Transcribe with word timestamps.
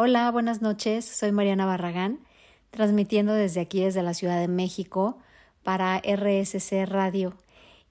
Hola, 0.00 0.30
buenas 0.30 0.62
noches. 0.62 1.04
Soy 1.04 1.32
Mariana 1.32 1.66
Barragán, 1.66 2.20
transmitiendo 2.70 3.32
desde 3.32 3.60
aquí, 3.60 3.82
desde 3.82 4.04
la 4.04 4.14
Ciudad 4.14 4.38
de 4.38 4.46
México, 4.46 5.18
para 5.64 5.98
RSC 5.98 6.86
Radio. 6.86 7.36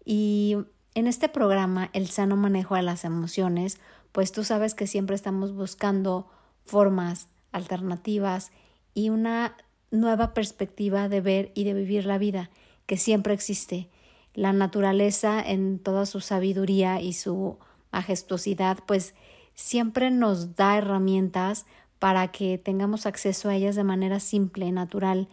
Y 0.06 0.56
en 0.96 1.08
este 1.08 1.28
programa, 1.28 1.90
El 1.92 2.08
sano 2.08 2.38
manejo 2.38 2.76
de 2.76 2.82
las 2.84 3.04
emociones, 3.04 3.78
pues 4.14 4.32
tú 4.32 4.46
sabes 4.46 4.74
que 4.74 4.88
siempre 4.88 5.18
estamos 5.18 5.54
buscando 5.54 6.30
formas 6.64 7.28
alternativas 7.52 8.54
y 8.94 9.10
una 9.10 9.58
nueva 9.92 10.34
perspectiva 10.34 11.10
de 11.10 11.20
ver 11.20 11.52
y 11.56 11.66
de 11.66 11.74
vivir 11.74 12.06
la 12.06 12.18
vida, 12.18 12.50
que 12.86 12.96
siempre 12.96 13.34
existe. 13.34 13.90
La 14.34 14.54
naturaleza 14.54 15.42
en 15.46 15.78
toda 15.78 16.06
su 16.06 16.22
sabiduría 16.22 17.02
y 17.02 17.12
su 17.12 17.58
majestuosidad, 17.92 18.78
pues 18.88 19.14
siempre 19.56 20.10
nos 20.10 20.56
da 20.56 20.78
herramientas 20.78 21.66
para 22.00 22.30
que 22.30 22.58
tengamos 22.58 23.06
acceso 23.06 23.50
a 23.50 23.56
ellas 23.56 23.76
de 23.76 23.84
manera 23.84 24.20
simple, 24.20 24.72
natural. 24.72 25.28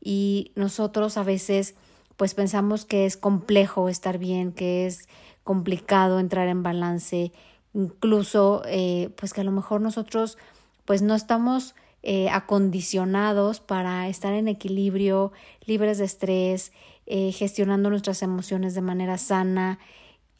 Y 0.00 0.52
nosotros 0.54 1.16
a 1.16 1.22
veces 1.22 1.74
pues 2.16 2.34
pensamos 2.34 2.84
que 2.84 3.06
es 3.06 3.16
complejo 3.16 3.88
estar 3.88 4.18
bien, 4.18 4.52
que 4.52 4.86
es 4.86 5.08
complicado 5.44 6.18
entrar 6.18 6.48
en 6.48 6.64
balance, 6.64 7.32
incluso 7.72 8.62
eh, 8.66 9.10
pues 9.16 9.32
que 9.32 9.40
a 9.40 9.44
lo 9.44 9.52
mejor 9.52 9.80
nosotros 9.80 10.36
pues 10.84 11.00
no 11.00 11.14
estamos 11.14 11.76
eh, 12.02 12.28
acondicionados 12.28 13.60
para 13.60 14.08
estar 14.08 14.32
en 14.32 14.48
equilibrio, 14.48 15.32
libres 15.64 15.98
de 15.98 16.06
estrés, 16.06 16.72
eh, 17.06 17.32
gestionando 17.32 17.88
nuestras 17.88 18.22
emociones 18.22 18.74
de 18.74 18.82
manera 18.82 19.16
sana. 19.16 19.78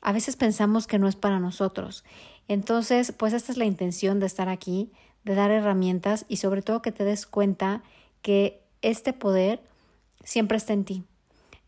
A 0.01 0.13
veces 0.13 0.37
pensamos 0.37 0.87
que 0.87 0.99
no 0.99 1.09
es 1.09 1.17
para 1.17 1.39
nosotros. 1.39 2.05
Entonces, 2.49 3.13
pues 3.13 3.35
esta 3.35 3.53
es 3.53 3.59
la 3.59 3.67
intención 3.67 4.21
de 4.21 4.27
estar 4.27 4.49
aquí, 4.49 4.91
de 5.25 5.35
dar 5.35 5.51
herramientas 5.51 6.25
y 6.29 6.39
sobre 6.39 6.63
todo 6.63 6.83
que 6.83 6.93
te 6.93 7.05
des 7.05 7.27
cuenta 7.27 7.83
que 8.23 8.63
este 8.81 9.13
poder 9.13 9.63
siempre 10.25 10.57
está 10.57 10.73
en 10.73 10.85
ti. 10.85 11.05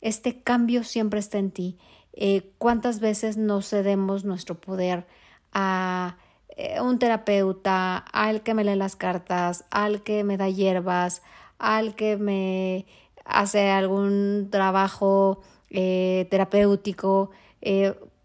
Este 0.01 0.41
cambio 0.41 0.83
siempre 0.83 1.21
está 1.21 1.39
en 1.39 1.51
ti. 1.51 1.79
Eh, 2.15 2.51
¿Cuántas 2.57 3.01
veces 3.01 3.37
nos 3.37 3.69
cedemos 3.69 4.25
nuestro 4.25 4.59
poder 4.59 5.07
a 5.53 6.17
eh, 6.57 6.81
un 6.81 6.99
terapeuta, 6.99 7.99
al 7.99 8.43
que 8.43 8.55
me 8.55 8.65
lee 8.65 8.77
las 8.77 8.97
cartas, 8.97 9.65
al 9.71 10.03
que 10.03 10.25
me 10.25 10.39
da 10.39 10.49
hierbas, 10.49 11.23
al 11.59 11.95
que 11.95 12.17
me 12.17 12.87
hace 13.27 13.71
algún 13.71 14.49
trabajo 14.51 15.43
eh, 15.69 16.27
terapéutico? 16.31 17.31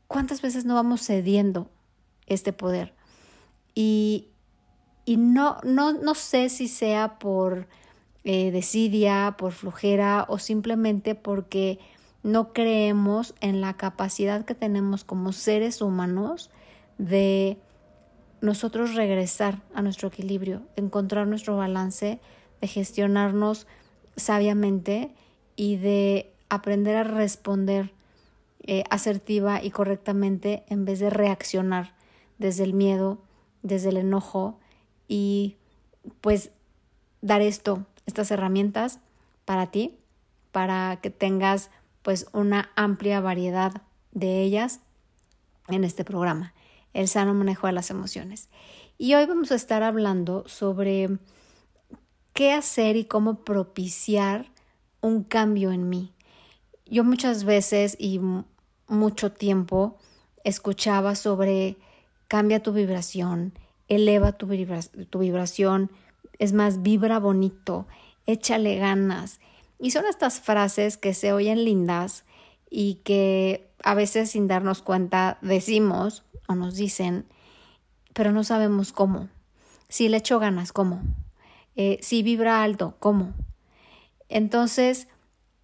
¿Cuántas 0.07 0.41
veces 0.41 0.63
no 0.63 0.75
vamos 0.75 1.05
cediendo 1.05 1.69
este 2.27 2.53
poder? 2.53 2.93
Y 3.73 4.29
y 5.05 5.17
no, 5.17 5.57
no, 5.63 5.93
no 5.93 6.15
sé 6.15 6.49
si 6.49 6.67
sea 6.67 7.19
por 7.19 7.67
eh, 8.23 8.49
desidia, 8.51 9.35
por 9.37 9.53
flojera 9.53 10.25
o 10.27 10.39
simplemente 10.39 11.13
porque 11.13 11.79
no 12.23 12.53
creemos 12.53 13.35
en 13.39 13.61
la 13.61 13.77
capacidad 13.77 14.45
que 14.45 14.55
tenemos 14.55 15.03
como 15.03 15.31
seres 15.31 15.81
humanos 15.81 16.49
de 16.97 17.59
nosotros 18.41 18.95
regresar 18.95 19.61
a 19.75 19.83
nuestro 19.83 20.07
equilibrio, 20.07 20.63
encontrar 20.75 21.27
nuestro 21.27 21.55
balance, 21.55 22.19
de 22.61 22.67
gestionarnos 22.67 23.67
sabiamente 24.15 25.13
y 25.55 25.75
de 25.75 26.33
aprender 26.49 26.95
a 26.95 27.03
responder 27.03 27.93
eh, 28.63 28.83
asertiva 28.89 29.63
y 29.63 29.69
correctamente 29.69 30.63
en 30.67 30.85
vez 30.85 30.99
de 30.99 31.11
reaccionar 31.11 31.94
desde 32.37 32.63
el 32.63 32.73
miedo, 32.73 33.19
desde 33.61 33.89
el 33.89 33.97
enojo, 33.97 34.59
y 35.07 35.57
pues 36.21 36.51
dar 37.21 37.41
esto, 37.41 37.85
estas 38.05 38.31
herramientas 38.31 38.99
para 39.45 39.67
ti, 39.67 39.97
para 40.51 40.99
que 41.01 41.09
tengas 41.09 41.69
pues 42.01 42.27
una 42.33 42.69
amplia 42.75 43.19
variedad 43.19 43.81
de 44.11 44.41
ellas 44.41 44.79
en 45.67 45.83
este 45.83 46.03
programa, 46.03 46.53
el 46.93 47.07
sano 47.07 47.33
manejo 47.33 47.67
de 47.67 47.73
las 47.73 47.89
emociones. 47.89 48.49
Y 48.97 49.15
hoy 49.15 49.25
vamos 49.25 49.51
a 49.51 49.55
estar 49.55 49.83
hablando 49.83 50.47
sobre 50.47 51.17
qué 52.33 52.53
hacer 52.53 52.95
y 52.95 53.05
cómo 53.05 53.43
propiciar 53.43 54.51
un 55.01 55.23
cambio 55.23 55.71
en 55.71 55.89
mí. 55.89 56.13
Yo 56.85 57.03
muchas 57.03 57.43
veces 57.43 57.97
y 57.99 58.21
mucho 58.87 59.31
tiempo 59.31 59.97
escuchaba 60.43 61.15
sobre 61.15 61.77
cambia 62.27 62.61
tu 62.61 62.73
vibración, 62.73 63.53
eleva 63.87 64.33
tu, 64.33 64.47
vibración, 64.47 65.91
es 66.39 66.53
más, 66.53 66.81
vibra 66.81 67.19
bonito, 67.19 67.87
échale 68.25 68.77
ganas. 68.77 69.39
Y 69.79 69.91
son 69.91 70.05
estas 70.05 70.39
frases 70.39 70.97
que 70.97 71.13
se 71.13 71.33
oyen 71.33 71.65
lindas 71.65 72.25
y 72.69 72.95
que 73.03 73.69
a 73.83 73.93
veces 73.93 74.31
sin 74.31 74.47
darnos 74.47 74.81
cuenta 74.81 75.37
decimos 75.41 76.23
o 76.47 76.55
nos 76.55 76.75
dicen, 76.75 77.25
pero 78.13 78.31
no 78.31 78.43
sabemos 78.43 78.91
cómo. 78.91 79.29
Si 79.89 80.09
le 80.09 80.17
echo 80.17 80.39
ganas, 80.39 80.71
¿cómo? 80.71 81.01
Eh, 81.75 81.99
si 82.01 82.23
vibra 82.23 82.63
alto, 82.63 82.95
¿cómo? 82.99 83.33
Entonces, 84.29 85.07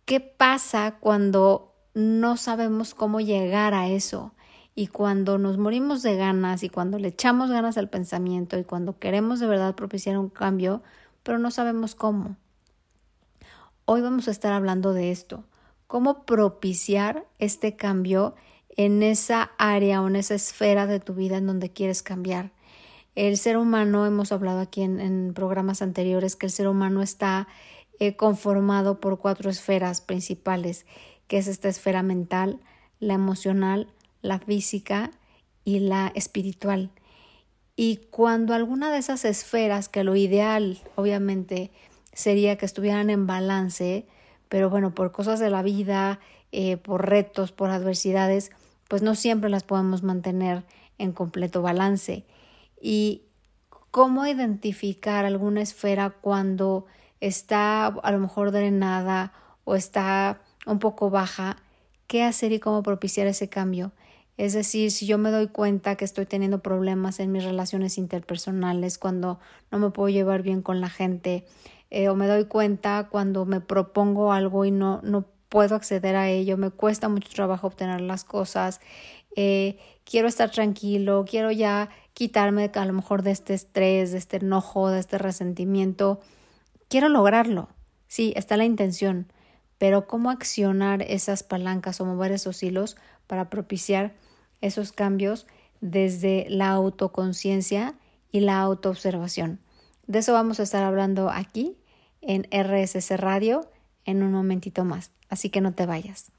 ¿qué 0.06 0.20
pasa 0.20 0.98
cuando 1.00 1.74
no 1.94 2.38
sabemos 2.38 2.94
cómo 2.94 3.20
llegar 3.20 3.74
a 3.74 3.88
eso? 3.88 4.34
Y 4.74 4.88
cuando 4.88 5.38
nos 5.38 5.58
morimos 5.58 6.02
de 6.02 6.16
ganas 6.16 6.64
y 6.64 6.70
cuando 6.70 6.98
le 6.98 7.10
echamos 7.10 7.50
ganas 7.50 7.78
al 7.78 7.90
pensamiento 7.90 8.58
y 8.58 8.64
cuando 8.64 9.00
queremos 9.00 9.40
de 9.40 9.48
verdad 9.48 9.76
propiciar 9.76 10.18
un 10.18 10.30
cambio, 10.30 10.82
pero 11.24 11.40
no 11.40 11.52
sabemos 11.52 11.96
cómo. 11.96 12.38
Hoy 13.86 14.02
vamos 14.02 14.28
a 14.28 14.32
estar 14.32 14.54
hablando 14.54 14.94
de 14.94 15.12
esto, 15.12 15.44
cómo 15.88 16.26
propiciar 16.26 17.26
este 17.40 17.76
cambio 17.76 18.36
en 18.78 19.04
esa 19.04 19.52
área 19.58 20.02
o 20.02 20.08
en 20.08 20.16
esa 20.16 20.36
esfera 20.36 20.88
de 20.88 21.00
tu 21.00 21.14
vida 21.14 21.38
en 21.38 21.48
donde 21.48 21.72
quieres 21.72 22.02
cambiar. 22.02 22.52
El 23.16 23.38
ser 23.38 23.58
humano, 23.58 24.06
hemos 24.06 24.32
hablado 24.32 24.60
aquí 24.60 24.82
en, 24.84 25.34
programas 25.34 25.82
anteriores, 25.82 26.38
que 26.38 26.46
el 26.46 26.52
ser 26.52 26.70
humano 26.70 27.02
está 27.02 27.48
eh, 28.00 28.16
conformado 28.16 29.02
por 29.02 29.20
cuatro 29.20 29.50
esferas 29.50 30.00
principales, 30.00 30.86
que 31.28 31.38
es 31.38 31.48
esta 31.48 31.68
esfera 31.68 32.04
mental, 32.04 32.62
la 33.00 33.16
emocional, 33.16 33.88
la 34.22 34.40
física 34.40 35.12
y 35.64 35.80
la 35.80 36.12
espiritual. 36.16 36.92
Y 37.76 37.98
cuando 38.10 38.54
alguna 38.54 38.92
de 38.92 39.00
esas 39.00 39.26
esferas, 39.26 39.90
que 39.90 40.04
lo 40.04 40.16
ideal 40.16 40.80
obviamente 40.96 41.72
sería 42.14 42.58
que 42.58 42.66
estuvieran 42.66 43.10
en 43.10 43.28
balance, 43.28 44.06
pero 44.50 44.70
bueno, 44.70 44.94
por 44.94 45.12
cosas 45.12 45.40
de 45.40 45.50
la 45.50 45.64
vida, 45.64 46.20
eh, 46.52 46.78
por 46.78 47.10
retos, 47.10 47.52
por 47.52 47.70
adversidades, 47.70 48.52
pues 48.88 49.02
no 49.02 49.16
siempre 49.16 49.50
las 49.50 49.64
podemos 49.64 50.04
mantener 50.04 50.66
en 50.98 51.14
completo 51.14 51.62
balance. 51.62 52.26
Y 52.82 53.24
cómo 53.92 54.26
identificar 54.26 55.26
alguna 55.26 55.62
esfera 55.62 56.10
cuando 56.10 56.86
está 57.20 57.88
a 57.88 58.12
lo 58.12 58.20
mejor 58.20 58.52
drenada 58.52 59.34
o 59.64 59.76
está 59.76 60.42
un 60.66 60.80
poco 60.80 61.10
baja, 61.10 61.58
qué 62.08 62.24
hacer 62.24 62.52
y 62.52 62.60
cómo 62.60 62.84
propiciar 62.84 63.28
ese 63.28 63.48
cambio. 63.48 63.94
Es 64.42 64.54
decir, 64.54 64.90
si 64.90 65.06
yo 65.06 65.20
me 65.20 65.30
doy 65.30 65.50
cuenta 65.50 65.96
que 65.98 66.04
estoy 66.04 66.26
teniendo 66.26 66.64
problemas 66.64 67.20
en 67.20 67.32
mis 67.32 67.44
relaciones 67.44 68.00
interpersonales, 68.00 68.98
cuando 68.98 69.40
no 69.70 69.78
me 69.78 69.92
puedo 69.92 70.10
llevar 70.10 70.42
bien 70.42 70.64
con 70.64 70.82
la 70.82 70.90
gente, 70.90 71.46
eh, 71.92 72.10
o 72.10 72.16
me 72.16 72.26
doy 72.26 72.46
cuenta 72.46 73.08
cuando 73.12 73.46
me 73.46 73.62
propongo 73.62 74.34
algo 74.34 74.66
y 74.66 74.72
no, 74.72 75.00
no 75.04 75.26
puedo 75.48 75.76
acceder 75.76 76.16
a 76.16 76.28
ello, 76.28 76.58
me 76.58 76.72
cuesta 76.72 77.08
mucho 77.08 77.30
trabajo 77.32 77.68
obtener 77.68 78.02
las 78.02 78.24
cosas, 78.24 78.82
eh, 79.36 79.78
quiero 80.06 80.28
estar 80.28 80.50
tranquilo, 80.50 81.24
quiero 81.30 81.52
ya 81.52 81.90
quitarme 82.16 82.72
a 82.74 82.86
lo 82.86 82.94
mejor 82.94 83.22
de 83.22 83.30
este 83.30 83.54
estrés, 83.54 84.12
de 84.12 84.18
este 84.18 84.38
enojo, 84.38 84.90
de 84.90 85.02
este 85.02 85.20
resentimiento, 85.20 86.20
quiero 86.88 87.10
lograrlo. 87.10 87.70
Sí, 88.08 88.34
está 88.36 88.58
la 88.58 88.66
intención, 88.66 89.32
pero 89.78 90.08
cómo 90.08 90.32
accionar 90.32 91.04
esas 91.04 91.44
palancas 91.44 92.02
o 92.02 92.06
mover 92.06 92.32
esos 92.32 92.64
hilos 92.64 92.98
para 93.28 93.52
propiciar 93.52 94.16
esos 94.62 94.92
cambios 94.92 95.48
desde 95.82 96.46
la 96.50 96.70
autoconciencia 96.70 97.96
y 98.32 98.42
la 98.42 98.62
autoobservación. 98.62 99.60
De 100.08 100.20
eso 100.20 100.34
vamos 100.34 100.60
a 100.60 100.64
estar 100.64 100.84
hablando 100.84 101.30
aquí 101.30 101.78
en 102.22 102.48
RSC 102.52 103.18
Radio 103.18 103.70
en 104.06 104.24
un 104.24 104.32
momentito 104.32 104.86
más, 104.86 105.12
así 105.30 105.50
que 105.50 105.62
no 105.62 105.74
te 105.74 105.86
vayas. 105.86 106.32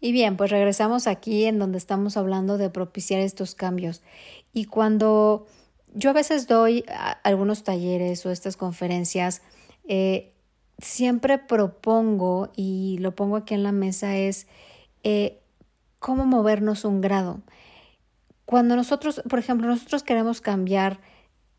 Y 0.00 0.12
bien, 0.12 0.38
pues 0.38 0.50
regresamos 0.50 1.06
aquí 1.06 1.44
en 1.44 1.58
donde 1.58 1.76
estamos 1.76 2.16
hablando 2.16 2.56
de 2.56 2.70
propiciar 2.70 3.20
estos 3.20 3.54
cambios. 3.54 4.02
Y 4.54 4.64
cuando 4.64 5.46
yo 5.92 6.10
a 6.10 6.14
veces 6.14 6.46
doy 6.46 6.84
algunos 7.22 7.64
talleres 7.64 8.24
o 8.24 8.30
estas 8.30 8.56
conferencias, 8.56 9.42
eh, 9.86 10.32
siempre 10.80 11.38
propongo, 11.38 12.50
y 12.56 12.98
lo 13.00 13.14
pongo 13.14 13.36
aquí 13.36 13.54
en 13.54 13.62
la 13.62 13.72
mesa, 13.72 14.16
es 14.16 14.46
eh, 15.02 15.40
cómo 15.98 16.24
movernos 16.26 16.84
un 16.84 17.00
grado. 17.00 17.40
cuando 18.44 18.74
nosotros, 18.74 19.22
por 19.28 19.38
ejemplo, 19.38 19.68
nosotros 19.68 20.02
queremos 20.02 20.40
cambiar, 20.40 21.00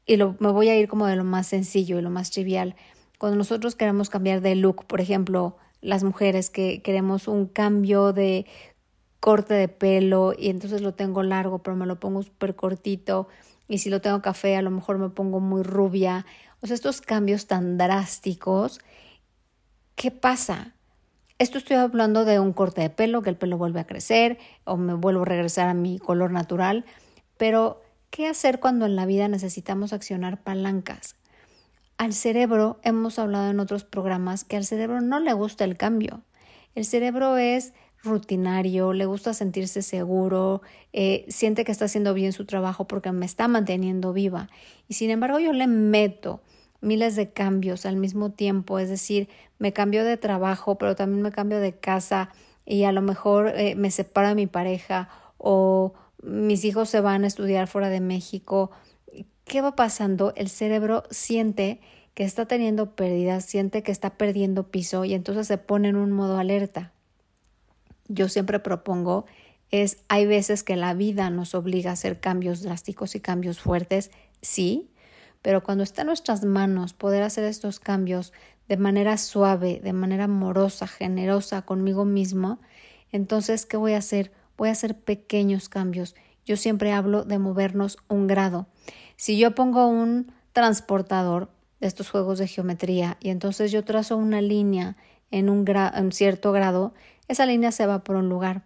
y 0.06 0.18
lo, 0.18 0.36
me 0.40 0.52
voy 0.52 0.68
a 0.70 0.78
ir 0.78 0.90
como 0.90 1.08
de 1.08 1.16
lo 1.16 1.24
más 1.24 1.48
sencillo 1.48 1.98
y 1.98 2.02
lo 2.02 2.10
más 2.10 2.32
trivial, 2.32 2.76
cuando 3.18 3.38
nosotros 3.38 3.76
queremos 3.76 4.10
cambiar 4.10 4.42
de 4.42 4.56
look, 4.56 4.86
por 4.88 5.00
ejemplo, 5.00 5.58
las 5.82 6.04
mujeres 6.04 6.50
que 6.50 6.82
queremos 6.82 7.28
un 7.28 7.46
cambio 7.46 8.14
de 8.14 8.46
corte 9.20 9.54
de 9.54 9.68
pelo 9.68 10.34
y 10.38 10.50
entonces 10.50 10.82
lo 10.82 10.96
tengo 10.96 11.24
largo, 11.24 11.60
pero 11.60 11.78
me 11.78 11.86
lo 11.86 12.00
pongo 12.00 12.24
súper 12.24 12.56
cortito 12.56 13.28
y 13.68 13.78
si 13.78 13.90
lo 13.90 14.02
tengo 14.02 14.22
café 14.22 14.58
a 14.58 14.62
lo 14.62 14.72
mejor 14.72 14.98
me 14.98 15.10
pongo 15.10 15.40
muy 15.40 15.64
rubia. 15.64 16.26
O 16.62 16.68
sea, 16.68 16.74
estos 16.74 17.02
cambios 17.02 17.48
tan 17.48 17.78
drásticos, 17.78 18.80
¿qué 20.02 20.10
pasa? 20.10 20.74
Esto 21.38 21.60
estoy 21.60 21.78
hablando 21.78 22.26
de 22.26 22.40
un 22.40 22.54
corte 22.54 22.82
de 22.82 22.90
pelo, 22.90 23.22
que 23.22 23.30
el 23.30 23.38
pelo 23.38 23.60
vuelve 23.60 23.82
a 23.82 23.86
crecer 23.86 24.40
o 24.64 24.76
me 24.76 24.96
vuelvo 24.96 25.22
a 25.22 25.26
regresar 25.26 25.68
a 25.68 25.76
mi 25.76 26.00
color 26.00 26.32
natural, 26.32 26.86
pero 27.38 27.84
¿qué 28.10 28.26
hacer 28.26 28.60
cuando 28.60 28.88
en 28.88 28.96
la 28.96 29.06
vida 29.06 29.28
necesitamos 29.28 29.94
accionar 29.94 30.42
palancas? 30.42 31.18
Al 32.00 32.14
cerebro, 32.14 32.80
hemos 32.82 33.20
hablado 33.20 33.52
en 33.52 33.60
otros 33.60 33.84
programas 33.84 34.44
que 34.44 34.58
al 34.58 34.66
cerebro 34.66 35.02
no 35.02 35.20
le 35.20 35.34
gusta 35.34 35.66
el 35.66 35.78
cambio. 35.78 36.24
El 36.74 36.86
cerebro 36.86 37.38
es 37.38 37.76
rutinario, 38.02 38.94
le 38.94 39.06
gusta 39.06 39.36
sentirse 39.36 39.84
seguro, 39.84 40.64
eh, 40.94 41.26
siente 41.28 41.64
que 41.64 41.72
está 41.72 41.86
haciendo 41.86 42.16
bien 42.16 42.34
su 42.34 42.46
trabajo 42.46 42.88
porque 42.88 43.12
me 43.12 43.28
está 43.28 43.48
manteniendo 43.48 44.14
viva. 44.14 44.50
Y 44.88 44.96
sin 44.96 45.12
embargo 45.12 45.38
yo 45.38 45.54
le 45.54 45.68
meto 45.68 46.42
miles 46.82 47.16
de 47.16 47.32
cambios 47.32 47.86
al 47.86 47.96
mismo 47.96 48.32
tiempo, 48.32 48.80
es 48.80 48.90
decir, 48.90 49.30
me 49.60 49.74
cambio 49.74 50.04
de 50.04 50.18
trabajo, 50.18 50.78
pero 50.78 50.96
también 50.96 51.22
me 51.22 51.32
cambio 51.32 51.60
de 51.60 51.74
casa 51.74 52.30
y 52.66 52.84
a 52.84 52.92
lo 52.92 53.02
mejor 53.02 53.50
eh, 53.56 53.76
me 53.76 53.92
separo 53.92 54.30
de 54.30 54.36
mi 54.36 54.48
pareja 54.48 55.10
o 55.38 55.94
mis 56.24 56.66
hijos 56.66 56.90
se 56.90 57.02
van 57.02 57.24
a 57.24 57.28
estudiar 57.28 57.68
fuera 57.68 57.90
de 57.90 58.02
México. 58.02 58.72
¿Qué 59.46 59.62
va 59.62 59.76
pasando? 59.76 60.34
El 60.36 60.50
cerebro 60.50 61.04
siente 61.10 61.82
que 62.14 62.24
está 62.24 62.46
teniendo 62.46 62.96
pérdidas, 62.96 63.46
siente 63.46 63.84
que 63.84 63.92
está 63.92 64.12
perdiendo 64.18 64.70
piso 64.70 65.06
y 65.06 65.14
entonces 65.14 65.48
se 65.48 65.58
pone 65.58 65.90
en 65.90 65.96
un 65.96 66.12
modo 66.12 66.38
alerta 66.38 66.92
yo 68.14 68.30
siempre 68.30 68.60
propongo 68.60 69.26
es, 69.72 69.98
hay 70.10 70.26
veces 70.26 70.64
que 70.64 70.76
la 70.76 70.94
vida 70.94 71.30
nos 71.30 71.56
obliga 71.56 71.92
a 71.92 71.94
hacer 71.94 72.20
cambios 72.20 72.62
drásticos 72.62 73.16
y 73.16 73.22
cambios 73.22 73.62
fuertes, 73.62 74.12
sí, 74.42 74.90
pero 75.42 75.64
cuando 75.64 75.84
está 75.84 76.02
en 76.02 76.08
nuestras 76.08 76.44
manos 76.44 76.94
poder 76.94 77.24
hacer 77.24 77.44
estos 77.44 77.80
cambios 77.80 78.34
de 78.68 78.78
manera 78.78 79.18
suave, 79.18 79.82
de 79.84 79.94
manera 79.94 80.26
amorosa, 80.26 80.88
generosa 80.88 81.64
conmigo 81.64 82.06
mismo, 82.06 82.60
entonces, 83.12 83.66
¿qué 83.66 83.78
voy 83.78 83.94
a 83.94 83.98
hacer? 83.98 84.32
Voy 84.58 84.70
a 84.70 84.74
hacer 84.74 84.98
pequeños 84.98 85.70
cambios. 85.70 86.16
Yo 86.46 86.58
siempre 86.58 86.92
hablo 86.92 87.24
de 87.24 87.40
movernos 87.40 87.98
un 88.08 88.28
grado. 88.28 88.68
Si 89.16 89.38
yo 89.38 89.54
pongo 89.56 89.88
un 89.88 90.32
transportador 90.54 91.50
de 91.80 91.88
estos 91.88 92.10
juegos 92.10 92.40
de 92.40 92.48
geometría 92.48 93.18
y 93.20 93.30
entonces 93.30 93.72
yo 93.72 93.84
trazo 93.84 94.18
una 94.18 94.42
línea 94.42 94.96
en 95.32 95.50
un, 95.50 95.66
en 95.68 96.12
cierto 96.12 96.52
grado, 96.52 96.94
esa 97.28 97.46
línea 97.46 97.72
se 97.72 97.86
va 97.86 98.04
por 98.04 98.16
un 98.16 98.30
lugar. 98.30 98.64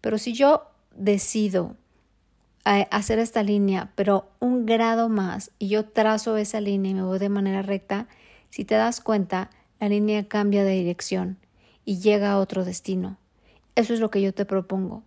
Pero 0.00 0.18
si 0.18 0.32
yo 0.32 0.70
decido 0.94 1.76
hacer 2.68 3.18
esta 3.18 3.42
línea, 3.42 3.90
pero 3.94 4.28
un 4.40 4.66
grado 4.66 5.08
más, 5.08 5.50
y 5.58 5.68
yo 5.68 5.86
trazo 5.86 6.36
esa 6.36 6.60
línea 6.60 6.90
y 6.90 6.94
me 6.94 7.02
voy 7.02 7.18
de 7.18 7.28
manera 7.28 7.62
recta, 7.62 8.08
si 8.50 8.64
te 8.64 8.74
das 8.74 9.00
cuenta, 9.00 9.50
la 9.80 9.88
línea 9.88 10.28
cambia 10.28 10.64
de 10.64 10.72
dirección 10.72 11.38
y 11.84 11.98
llega 11.98 12.32
a 12.32 12.38
otro 12.38 12.64
destino. 12.64 13.16
Eso 13.74 13.94
es 13.94 14.00
lo 14.00 14.10
que 14.10 14.20
yo 14.20 14.34
te 14.34 14.44
propongo. 14.44 15.02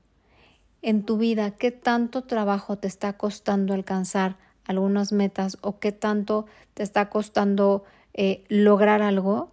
En 0.82 1.04
tu 1.04 1.18
vida, 1.18 1.52
¿qué 1.52 1.72
tanto 1.72 2.24
trabajo 2.24 2.78
te 2.78 2.88
está 2.88 3.14
costando 3.14 3.74
alcanzar 3.74 4.38
algunas 4.66 5.12
metas 5.12 5.58
o 5.62 5.80
qué 5.80 5.92
tanto 5.92 6.48
te 6.74 6.82
está 6.82 7.10
costando 7.10 7.84
eh, 8.14 8.44
lograr 8.48 9.04
algo? 9.04 9.52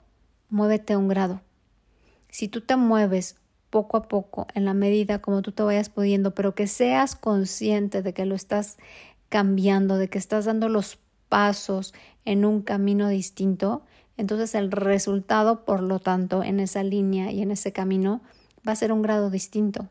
Muévete 0.48 0.96
un 0.96 1.08
grado. 1.08 1.42
Si 2.30 2.48
tú 2.48 2.62
te 2.62 2.76
mueves 2.76 3.36
poco 3.70 3.96
a 3.96 4.08
poco, 4.08 4.46
en 4.54 4.64
la 4.64 4.74
medida 4.74 5.20
como 5.20 5.42
tú 5.42 5.52
te 5.52 5.62
vayas 5.62 5.88
pudiendo, 5.88 6.34
pero 6.34 6.54
que 6.54 6.66
seas 6.66 7.16
consciente 7.16 8.02
de 8.02 8.14
que 8.14 8.26
lo 8.26 8.34
estás 8.34 8.78
cambiando, 9.28 9.96
de 9.96 10.08
que 10.08 10.18
estás 10.18 10.46
dando 10.46 10.68
los 10.68 10.98
pasos 11.28 11.94
en 12.24 12.44
un 12.44 12.62
camino 12.62 13.08
distinto, 13.08 13.82
entonces 14.16 14.54
el 14.54 14.70
resultado, 14.70 15.64
por 15.64 15.82
lo 15.82 16.00
tanto, 16.00 16.42
en 16.42 16.60
esa 16.60 16.82
línea 16.82 17.30
y 17.30 17.42
en 17.42 17.50
ese 17.50 17.72
camino 17.72 18.20
va 18.66 18.72
a 18.72 18.76
ser 18.76 18.92
un 18.92 19.02
grado 19.02 19.30
distinto. 19.30 19.88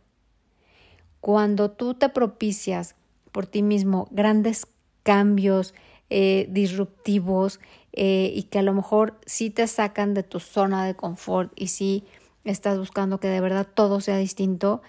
Cuando 1.22 1.72
tú 1.72 1.94
te 1.94 2.10
propicias 2.10 2.96
por 3.32 3.46
ti 3.46 3.62
mismo 3.62 4.08
grandes 4.12 4.68
cambios 5.04 5.74
eh, 6.10 6.48
disruptivos 6.50 7.60
eh, 7.94 8.32
y 8.34 8.44
que 8.44 8.60
a 8.60 8.64
lo 8.64 8.74
mejor 8.74 9.20
sí 9.26 9.50
te 9.50 9.68
sacan 9.68 10.14
de 10.14 10.24
tu 10.24 10.40
zona 10.40 10.86
de 10.86 10.96
confort 10.96 11.52
y 11.56 11.68
sí 11.68 12.04
estás 12.52 12.78
buscando 12.78 13.20
que 13.20 13.28
de 13.28 13.42
verdad 13.42 13.68
todo 13.72 14.02
sea 14.02 14.18
distinto, 14.18 14.82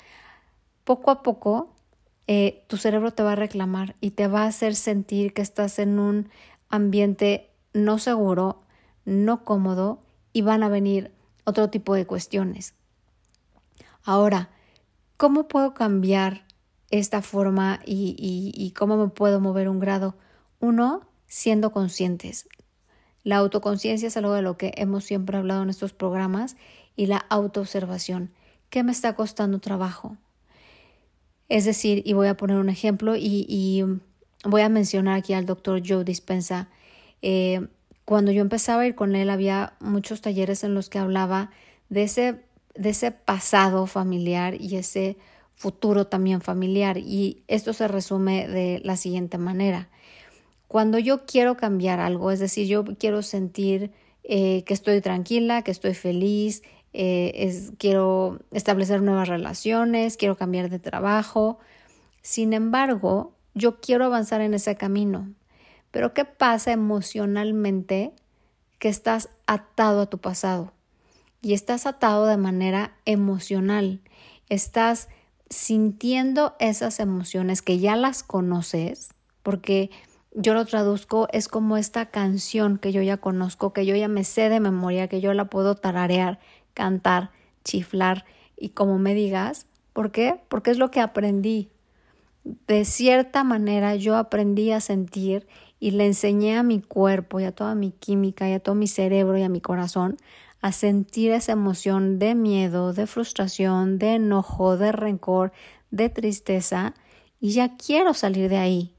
poco 0.85 1.11
a 1.11 1.23
poco 1.23 1.75
eh, 2.27 2.65
tu 2.67 2.77
cerebro 2.77 3.13
te 3.13 3.23
va 3.23 3.33
a 3.33 3.37
reclamar 3.37 3.97
y 4.01 4.11
te 4.11 4.29
va 4.29 4.43
a 4.43 4.49
hacer 4.49 4.75
sentir 4.75 5.33
que 5.33 5.43
estás 5.43 5.79
en 5.79 5.99
un 5.99 6.29
ambiente 6.69 7.51
no 7.73 7.99
seguro, 7.99 8.63
no 9.05 9.45
cómodo 9.45 10.03
y 10.33 10.43
van 10.43 10.63
a 10.63 10.69
venir 10.69 11.13
otro 11.45 11.71
tipo 11.71 11.95
de 11.95 12.07
cuestiones. 12.07 12.75
Ahora, 14.05 14.51
¿cómo 15.17 15.49
puedo 15.49 15.73
cambiar 15.73 16.45
esta 16.91 17.23
forma 17.23 17.81
y, 17.85 18.15
y 18.55 18.71
cómo 18.73 18.97
me 18.97 19.09
puedo 19.09 19.41
mover 19.41 19.69
un 19.69 19.81
grado? 19.81 20.15
Uno, 20.61 21.09
siendo 21.27 21.73
conscientes. 21.73 22.47
La 23.25 23.37
autoconciencia 23.37 24.09
es 24.09 24.17
algo 24.17 24.33
de 24.33 24.43
lo 24.43 24.57
que 24.57 24.73
hemos 24.77 25.05
siempre 25.05 25.37
hablado 25.39 25.63
en 25.63 25.71
estos 25.71 25.93
programas 25.93 26.57
y 26.99 27.07
la 27.07 27.19
autoobservación. 27.31 28.33
¿Qué 28.71 28.83
me 28.83 28.91
está 28.91 29.15
costando 29.15 29.61
trabajo? 29.61 30.17
Es 31.49 31.65
decir, 31.65 32.03
y 32.05 32.13
voy 32.13 32.27
a 32.27 32.37
poner 32.37 32.57
un 32.57 32.69
ejemplo 32.69 33.15
y, 33.17 33.85
voy 34.45 34.63
a 34.63 34.69
mencionar 34.69 35.17
aquí 35.17 35.33
al 35.33 35.47
doctor 35.47 35.81
Joe 35.87 36.03
Dispensa. 36.03 36.69
Eh, 37.23 37.69
cuando 38.05 38.33
yo 38.33 38.43
empezaba 38.43 38.83
a 38.83 38.87
ir 38.87 38.97
con 38.97 39.15
él 39.15 39.31
había 39.31 39.75
muchos 39.79 40.21
talleres 40.21 40.65
en 40.65 40.75
los 40.75 40.91
que 40.91 40.99
hablaba 40.99 41.51
de 41.89 42.03
ese, 42.03 42.41
de 42.75 42.91
ese 42.91 43.13
pasado 43.13 43.87
familiar 43.87 44.61
y 44.61 44.77
ese 44.77 45.17
futuro 45.55 46.09
también 46.09 46.41
familiar. 46.41 46.99
Y 46.99 47.45
esto 47.47 47.73
se 47.75 47.87
resume 47.87 48.49
de 48.49 48.81
la 48.85 48.97
siguiente 48.97 49.39
manera. 49.39 49.89
Cuando 50.67 50.99
yo 50.99 51.27
quiero 51.27 51.57
cambiar 51.57 52.01
algo, 52.01 52.33
es 52.33 52.41
decir, 52.41 52.67
yo 52.67 52.85
quiero 52.99 53.23
sentir 53.23 53.93
eh, 54.31 54.63
que 54.65 54.75
estoy 54.75 55.01
tranquila, 55.01 55.63
que 55.63 55.71
estoy 55.71 55.95
feliz, 55.95 56.63
eh, 56.93 57.33
es, 57.35 57.73
quiero 57.79 58.41
establecer 58.53 59.03
nuevas 59.03 59.29
relaciones, 59.29 60.17
quiero 60.17 60.37
cambiar 60.37 60.71
de 60.71 60.79
trabajo. 60.79 61.59
Sin 62.23 62.53
embargo, 62.53 63.33
yo 63.55 63.81
quiero 63.81 64.07
avanzar 64.07 64.41
en 64.41 64.55
ese 64.55 64.77
camino. 64.77 65.29
Pero 65.91 66.15
¿qué 66.15 66.25
pasa 66.25 66.73
emocionalmente 66.73 68.13
que 68.79 68.89
estás 68.89 69.31
atado 69.47 70.03
a 70.03 70.07
tu 70.07 70.19
pasado? 70.19 70.73
Y 71.41 71.55
estás 71.55 71.87
atado 71.87 72.27
de 72.27 72.37
manera 72.37 72.93
emocional. 73.05 74.01
Estás 74.49 75.09
sintiendo 75.51 76.57
esas 76.59 77.01
emociones 77.01 77.63
que 77.63 77.79
ya 77.79 77.97
las 77.97 78.23
conoces, 78.23 79.11
porque 79.43 79.91
yo 80.35 80.55
lo 80.55 80.65
traduzco, 80.67 81.27
es 81.33 81.49
como 81.49 81.77
esta 81.77 82.07
canción 82.07 82.79
que 82.79 82.93
yo 82.93 83.03
ya 83.03 83.17
conozco, 83.17 83.73
que 83.73 83.87
yo 83.87 83.97
ya 83.97 84.09
me 84.09 84.25
sé 84.25 84.49
de 84.49 84.61
memoria, 84.61 85.09
que 85.09 85.21
yo 85.21 85.33
la 85.33 85.47
puedo 85.47 85.75
tararear, 85.75 86.39
cantar, 86.79 87.33
chiflar 87.65 88.25
y 88.57 88.69
como 88.69 88.99
me 88.99 89.15
digas. 89.15 89.67
¿Por 89.93 90.13
qué? 90.13 90.41
Porque 90.49 90.71
es 90.71 90.79
lo 90.79 90.93
que 90.93 91.01
aprendí. 91.01 91.71
De 92.45 92.85
cierta 92.85 93.43
manera 93.43 93.97
yo 93.97 94.17
aprendí 94.17 94.71
a 94.71 94.81
sentir 94.81 95.49
y 95.81 95.91
le 95.91 96.07
enseñé 96.07 96.57
a 96.57 96.63
mi 96.63 96.81
cuerpo 96.81 97.41
y 97.41 97.45
a 97.45 97.53
toda 97.53 97.75
mi 97.75 97.91
química 97.91 98.49
y 98.49 98.53
a 98.53 98.61
todo 98.61 98.77
mi 98.77 98.87
cerebro 98.87 99.37
y 99.37 99.43
a 99.43 99.49
mi 99.49 99.61
corazón 99.61 100.17
a 100.61 100.71
sentir 100.73 101.33
esa 101.33 101.53
emoción 101.53 102.19
de 102.21 102.35
miedo, 102.37 102.93
de 102.93 103.07
frustración, 103.07 103.99
de 103.99 104.15
enojo, 104.15 104.77
de 104.77 104.93
rencor, 104.93 105.53
de 105.91 106.09
tristeza 106.11 106.95
y 107.41 107.51
ya 107.51 107.77
quiero 107.77 108.15
salir 108.15 108.49
de 108.49 108.59
ahí. 108.59 108.95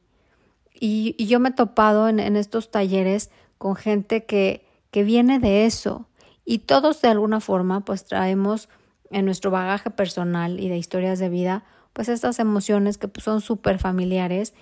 Y, 0.73 1.25
yo 1.25 1.39
me 1.39 1.49
he 1.49 1.53
topado 1.53 2.09
en, 2.09 2.19
en 2.19 2.35
estos 2.35 2.71
talleres 2.71 3.29
con 3.57 3.75
gente 3.75 4.25
que, 4.25 4.65
que 4.91 5.03
viene 5.03 5.39
de 5.39 5.65
eso, 5.65 6.08
y 6.49 6.57
todos 6.57 6.99
de 7.03 7.09
alguna 7.09 7.41
forma 7.41 7.81
pues 7.81 8.05
traemos 8.05 8.69
en 9.11 9.25
nuestro 9.25 9.51
bagaje 9.51 9.91
personal 9.91 10.59
y 10.59 10.67
de 10.67 10.79
historias 10.79 11.19
de 11.19 11.29
vida 11.29 11.63
pues 11.93 12.09
estas 12.09 12.39
emociones 12.39 12.97
que 12.97 13.07
pues, 13.07 13.23
son 13.23 13.39
súper 13.39 13.77
familiares, 13.77 14.55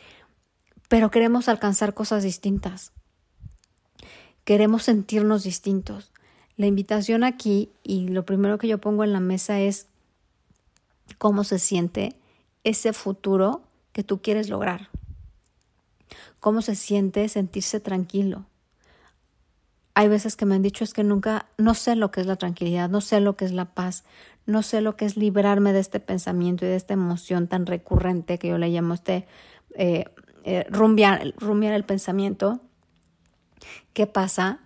pero 0.90 1.12
queremos 1.12 1.48
alcanzar 1.48 1.94
cosas 1.94 2.24
distintas. 2.24 2.92
Queremos 4.44 4.84
sentirnos 4.84 5.44
distintos. 5.44 6.12
La 6.58 6.66
invitación 6.66 7.24
aquí 7.24 7.70
y 7.84 8.10
lo 8.10 8.26
primero 8.26 8.58
que 8.58 8.68
yo 8.68 8.80
pongo 8.80 9.06
en 9.06 9.14
la 9.14 9.22
mesa 9.22 9.62
es 9.62 9.88
cómo 11.18 11.46
se 11.46 11.58
siente 11.58 12.18
ese 12.66 12.92
futuro 12.92 13.62
que 13.94 14.04
tú 14.04 14.22
quieres 14.22 14.50
lograr. 14.50 14.90
¿Cómo 16.42 16.62
se 16.62 16.76
siente 16.76 17.30
sentirse 17.30 17.80
tranquilo? 17.80 18.46
Hay 19.98 20.10
veces 20.10 20.36
que 20.36 20.46
me 20.46 20.54
han 20.54 20.62
dicho 20.62 20.84
es 20.84 20.94
que 20.94 21.04
nunca, 21.04 21.47
no 21.58 21.74
sé 21.74 21.96
lo 21.96 22.12
que 22.12 22.22
es 22.22 22.28
la 22.28 22.36
tranquilidad, 22.36 22.90
no 22.90 23.02
sé 23.02 23.20
lo 23.20 23.36
que 23.36 23.46
es 23.46 23.52
la 23.52 23.66
paz, 23.66 24.04
no 24.46 24.62
sé 24.64 24.82
lo 24.82 24.96
que 24.96 25.06
es 25.06 25.18
librarme 25.18 25.74
de 25.74 25.80
este 25.80 26.00
pensamiento 26.00 26.66
y 26.66 26.70
de 26.70 26.76
esta 26.76 26.94
emoción 26.94 27.48
tan 27.48 27.66
recurrente 27.66 28.38
que 28.38 28.50
yo 28.50 28.58
le 28.58 28.70
llamo 28.70 28.94
este 28.94 29.28
eh, 29.76 30.06
eh, 30.44 30.66
el 30.70 31.84
pensamiento. 31.84 32.62
¿Qué 33.94 34.08
pasa? 34.08 34.60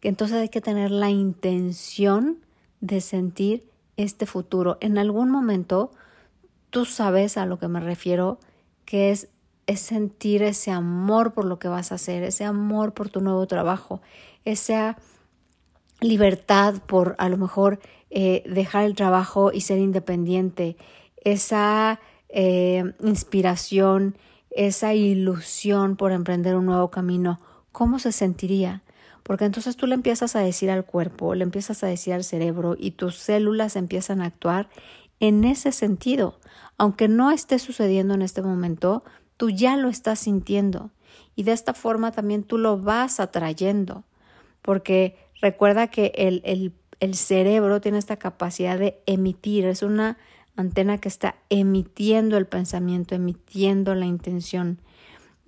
Entonces 0.00 0.38
hay 0.38 0.48
que 0.48 0.60
tener 0.60 0.90
la 0.90 1.10
intención 1.10 2.38
de 2.80 3.00
sentir 3.00 3.68
este 3.96 4.26
futuro. 4.26 4.78
En 4.80 4.98
algún 4.98 5.30
momento, 5.30 5.92
tú 6.70 6.84
sabes 6.84 7.36
a 7.36 7.46
lo 7.46 7.58
que 7.58 7.68
me 7.68 7.80
refiero, 7.80 8.38
que 8.84 9.10
es, 9.10 9.28
es 9.66 9.80
sentir 9.80 10.42
ese 10.42 10.70
amor 10.70 11.34
por 11.34 11.44
lo 11.44 11.58
que 11.58 11.68
vas 11.68 11.92
a 11.92 11.96
hacer, 11.96 12.22
ese 12.22 12.44
amor 12.44 12.94
por 12.94 13.10
tu 13.10 13.20
nuevo 13.20 13.46
trabajo, 13.46 14.00
esa 14.44 14.96
libertad 16.02 16.82
por 16.86 17.14
a 17.18 17.28
lo 17.28 17.36
mejor 17.36 17.80
eh, 18.10 18.42
dejar 18.46 18.84
el 18.84 18.94
trabajo 18.94 19.52
y 19.52 19.62
ser 19.62 19.78
independiente, 19.78 20.76
esa 21.24 22.00
eh, 22.28 22.92
inspiración, 23.00 24.16
esa 24.50 24.94
ilusión 24.94 25.96
por 25.96 26.12
emprender 26.12 26.56
un 26.56 26.66
nuevo 26.66 26.90
camino, 26.90 27.40
¿cómo 27.72 27.98
se 27.98 28.12
sentiría? 28.12 28.82
Porque 29.22 29.44
entonces 29.44 29.76
tú 29.76 29.86
le 29.86 29.94
empiezas 29.94 30.36
a 30.36 30.40
decir 30.40 30.70
al 30.70 30.84
cuerpo, 30.84 31.34
le 31.34 31.44
empiezas 31.44 31.82
a 31.84 31.86
decir 31.86 32.12
al 32.12 32.24
cerebro 32.24 32.76
y 32.78 32.92
tus 32.92 33.16
células 33.16 33.76
empiezan 33.76 34.20
a 34.20 34.26
actuar 34.26 34.68
en 35.20 35.44
ese 35.44 35.72
sentido. 35.72 36.38
Aunque 36.76 37.08
no 37.08 37.30
esté 37.30 37.58
sucediendo 37.58 38.14
en 38.14 38.22
este 38.22 38.42
momento, 38.42 39.04
tú 39.36 39.50
ya 39.50 39.76
lo 39.76 39.88
estás 39.88 40.18
sintiendo 40.18 40.90
y 41.36 41.44
de 41.44 41.52
esta 41.52 41.74
forma 41.74 42.12
también 42.12 42.42
tú 42.42 42.58
lo 42.58 42.78
vas 42.78 43.20
atrayendo. 43.20 44.04
Porque 44.60 45.16
recuerda 45.42 45.88
que 45.88 46.12
el, 46.14 46.72
el 47.00 47.14
cerebro 47.14 47.80
tiene 47.80 47.98
esta 47.98 48.16
capacidad 48.16 48.78
de 48.78 49.02
emitir, 49.06 49.66
es 49.66 49.82
una 49.82 50.16
antena 50.56 50.98
que 50.98 51.08
está 51.08 51.34
emitiendo 51.50 52.36
el 52.36 52.46
pensamiento, 52.46 53.14
emitiendo 53.14 53.94
la 53.94 54.06
intención. 54.06 54.80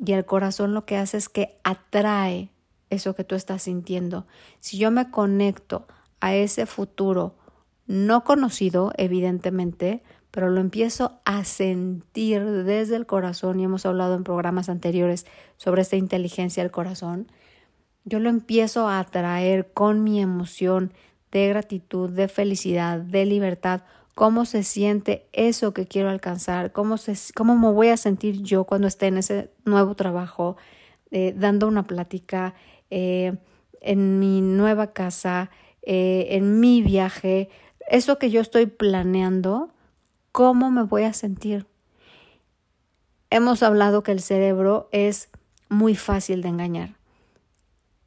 Y 0.05 0.13
el 0.13 0.25
corazón 0.25 0.75
lo 0.75 0.85
que 0.85 0.97
hace 0.97 1.17
es 1.17 1.29
que 1.29 1.59
atrae 1.63 2.51
eso 2.91 3.15
que 3.15 3.25
tú 3.25 3.35
estás 3.35 3.63
sintiendo. 3.63 4.27
Si 4.61 4.79
yo 4.79 4.91
me 4.91 5.11
conecto 5.11 5.87
a 6.21 6.35
ese 6.35 6.67
futuro 6.67 7.37
no 7.87 8.25
conocido, 8.25 8.93
evidentemente, 8.97 10.03
pero 10.31 10.51
lo 10.51 10.61
empiezo 10.61 11.21
a 11.25 11.45
sentir 11.45 12.45
desde 12.65 12.97
el 12.97 13.07
corazón, 13.07 13.61
y 13.61 13.65
hemos 13.65 13.87
hablado 13.87 14.15
en 14.15 14.25
programas 14.25 14.69
anteriores 14.69 15.27
sobre 15.57 15.83
esta 15.83 15.97
inteligencia 15.97 16.63
del 16.63 16.73
corazón, 16.73 17.31
yo 18.05 18.19
lo 18.21 18.29
empiezo 18.29 18.89
a 18.89 19.01
atraer 19.01 19.73
con 19.73 20.05
mi 20.05 20.21
emoción 20.21 20.93
de 21.33 21.49
gratitud, 21.49 22.11
de 22.11 22.29
felicidad, 22.29 23.01
de 23.01 23.27
libertad, 23.27 23.83
cómo 24.15 24.45
se 24.45 24.63
siente 24.63 25.27
eso 25.33 25.75
que 25.75 25.87
quiero 25.87 26.11
alcanzar, 26.11 26.73
cómo, 26.73 26.97
se, 26.97 27.15
cómo 27.35 27.57
me 27.57 27.73
voy 27.73 27.89
a 27.89 27.97
sentir 27.97 28.43
yo 28.43 28.65
cuando 28.65 28.87
esté 28.87 29.09
en 29.09 29.19
ese 29.19 29.51
nuevo 29.65 29.97
trabajo, 29.97 30.57
eh, 31.11 31.35
dando 31.37 31.67
una 31.67 31.87
plática, 31.87 32.55
eh, 32.91 33.35
en 33.81 34.19
mi 34.19 34.41
nueva 34.41 34.93
casa, 34.93 35.51
eh, 35.83 36.29
en 36.31 36.61
mi 36.61 36.83
viaje, 36.83 37.51
eso 37.89 38.19
que 38.19 38.31
yo 38.31 38.41
estoy 38.41 38.67
planeando, 38.67 39.71
cómo 40.33 40.71
me 40.71 40.83
voy 40.83 41.03
a 41.03 41.13
sentir. 41.13 41.67
Hemos 43.31 43.63
hablado 43.63 44.03
que 44.03 44.13
el 44.13 44.21
cerebro 44.21 44.89
es 44.93 45.29
muy 45.69 45.97
fácil 45.97 46.41
de 46.41 46.49
engañar. 46.49 47.04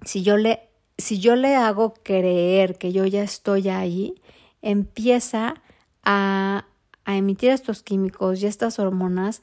Si 0.03 0.23
yo 0.23 0.37
le 0.37 0.67
si 0.97 1.19
yo 1.19 1.35
le 1.35 1.55
hago 1.55 1.93
creer 1.93 2.77
que 2.77 2.91
yo 2.91 3.05
ya 3.05 3.23
estoy 3.23 3.69
ahí, 3.69 4.15
empieza 4.61 5.61
a, 6.03 6.65
emitir 7.05 7.51
estos 7.51 7.83
químicos 7.83 8.41
y 8.41 8.47
estas 8.47 8.79
hormonas 8.79 9.41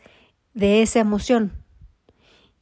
de 0.53 0.83
esa 0.83 1.01
emoción. 1.01 1.53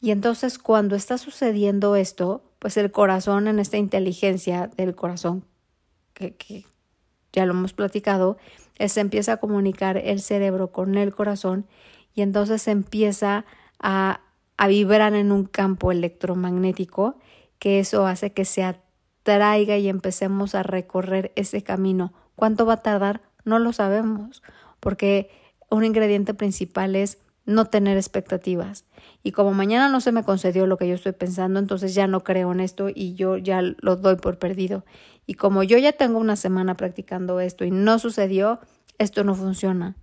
Y 0.01 0.13
entonces 0.13 0.59
cuando 0.59 0.95
está 0.95 1.19
sucediendo 1.19 1.97
esto, 1.97 2.45
pues 2.61 2.77
el 2.77 2.93
corazón 2.93 3.49
en 3.49 3.59
esta 3.59 3.79
inteligencia 3.79 4.71
del 4.77 4.95
corazón, 4.95 5.45
que, 6.15 6.65
ya 7.33 7.47
lo 7.47 7.53
hemos 7.53 7.73
platicado, 7.73 8.37
se 8.79 9.01
empieza 9.01 9.33
a 9.33 9.37
comunicar 9.39 9.97
el 9.97 10.21
cerebro 10.21 10.71
con 10.71 10.97
el 10.97 11.13
corazón 11.13 11.67
y 12.15 12.23
entonces 12.23 12.69
empieza 12.69 13.45
a, 13.81 14.21
a 14.57 14.69
vibrar 14.69 15.15
en 15.15 15.33
un 15.33 15.47
campo 15.47 15.91
electromagnético 15.91 17.17
que 17.63 17.79
eso 17.79 18.09
hace 18.09 18.33
que 18.33 18.45
se 18.45 18.65
atraiga 18.65 19.77
y 19.77 19.89
empecemos 19.89 20.57
a 20.57 20.65
recorrer 20.65 21.31
ese 21.37 21.63
camino. 21.63 22.13
¿Cuánto 22.35 22.67
va 22.67 22.73
a 22.73 22.83
tardar? 22.83 23.23
No 23.45 23.61
lo 23.61 23.73
sabemos, 23.73 24.43
porque 24.81 25.31
un 25.71 25.85
ingrediente 25.85 26.35
principal 26.35 26.97
es 26.97 27.19
no 27.45 27.67
tener 27.67 27.97
expectativas. 27.97 28.85
Y 29.23 29.31
como 29.31 29.53
mañana 29.53 29.89
no 29.89 30.01
se 30.01 30.11
me 30.11 30.25
concedió 30.25 30.67
lo 30.67 30.77
que 30.77 30.89
yo 30.89 30.97
estoy 30.97 31.13
pensando, 31.13 31.61
entonces 31.61 31.95
ya 31.95 32.09
no 32.09 32.25
creo 32.25 32.51
en 32.51 32.59
esto 32.59 32.89
y 32.93 33.15
yo 33.15 33.37
ya 33.37 33.63
lo 33.63 33.95
doy 33.95 34.17
por 34.17 34.41
perdido. 34.41 34.85
Y 35.25 35.35
como 35.35 35.63
yo 35.63 35.79
ya 35.79 35.93
tengo 35.93 36.19
una 36.19 36.35
semana 36.35 36.77
practicando 36.77 37.39
esto 37.39 37.65
y 37.65 37.71
no 37.71 38.01
sucedió, 38.01 38.59
esto 38.99 39.23
no 39.23 39.37
funciona. 39.37 39.95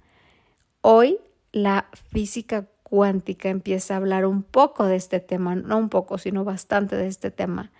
Hoy 0.79 1.19
la 1.51 1.89
física 2.09 2.69
cuántica 2.89 3.49
empieza 3.49 3.93
a 3.93 3.97
hablar 3.97 4.25
un 4.25 4.43
poco 4.43 4.85
de 4.85 4.95
este 4.95 5.19
tema, 5.19 5.55
no 5.55 5.77
un 5.77 5.89
poco, 5.89 6.17
sino 6.17 6.43
bastante 6.43 6.95
de 6.95 7.07
este 7.07 7.31
tema. 7.31 7.71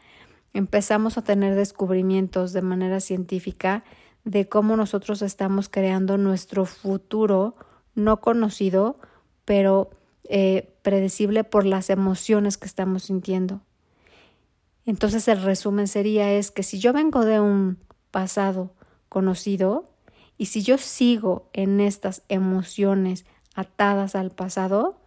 Empezamos 0.54 1.18
a 1.18 1.24
tener 1.24 1.56
descubrimientos 1.56 2.54
de 2.54 2.62
manera 2.62 3.00
científica 3.00 3.84
de 4.24 4.48
cómo 4.48 4.76
nosotros 4.76 5.22
estamos 5.22 5.70
creando 5.70 6.18
nuestro 6.18 6.66
futuro 6.66 7.56
no 7.96 8.22
conocido, 8.22 9.00
pero 9.46 9.90
eh, 10.26 10.76
predecible 10.84 11.44
por 11.44 11.66
las 11.66 11.90
emociones 11.90 12.58
que 12.58 12.68
estamos 12.68 13.04
sintiendo. 13.04 13.62
Entonces 14.86 15.28
el 15.28 15.42
resumen 15.42 15.88
sería 15.88 16.32
es 16.32 16.52
que 16.52 16.64
si 16.64 16.80
yo 16.80 16.94
vengo 16.94 17.26
de 17.26 17.40
un 17.40 17.78
pasado 18.12 18.74
conocido 19.08 19.90
y 20.38 20.46
si 20.48 20.62
yo 20.62 20.78
sigo 20.78 21.50
en 21.54 21.80
estas 21.80 22.24
emociones 22.30 23.26
atadas 23.56 24.16
al 24.16 24.32
pasado, 24.32 24.99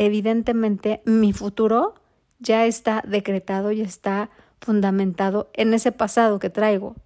evidentemente 0.00 1.02
mi 1.04 1.34
futuro 1.34 1.94
ya 2.38 2.64
está 2.64 3.02
decretado 3.06 3.70
y 3.70 3.82
está 3.82 4.30
fundamentado 4.58 5.50
en 5.52 5.74
ese 5.74 5.92
pasado 5.92 6.38
que 6.38 6.48
traigo. 6.48 6.96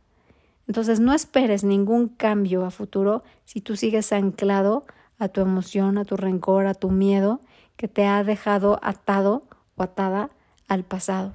Entonces 0.69 1.01
no 1.01 1.13
esperes 1.13 1.65
ningún 1.65 2.07
cambio 2.07 2.65
a 2.65 2.71
futuro 2.71 3.25
si 3.45 3.61
tú 3.61 3.75
sigues 3.75 4.13
anclado 4.13 4.87
a 5.19 5.27
tu 5.27 5.41
emoción, 5.41 5.99
a 5.99 6.05
tu 6.05 6.17
rencor, 6.17 6.67
a 6.67 6.75
tu 6.75 6.93
miedo 6.93 7.41
que 7.77 7.89
te 7.89 8.07
ha 8.07 8.23
dejado 8.23 8.79
atado 8.81 9.43
o 9.75 9.83
atada 9.83 10.31
al 10.69 10.85
pasado. 10.85 11.35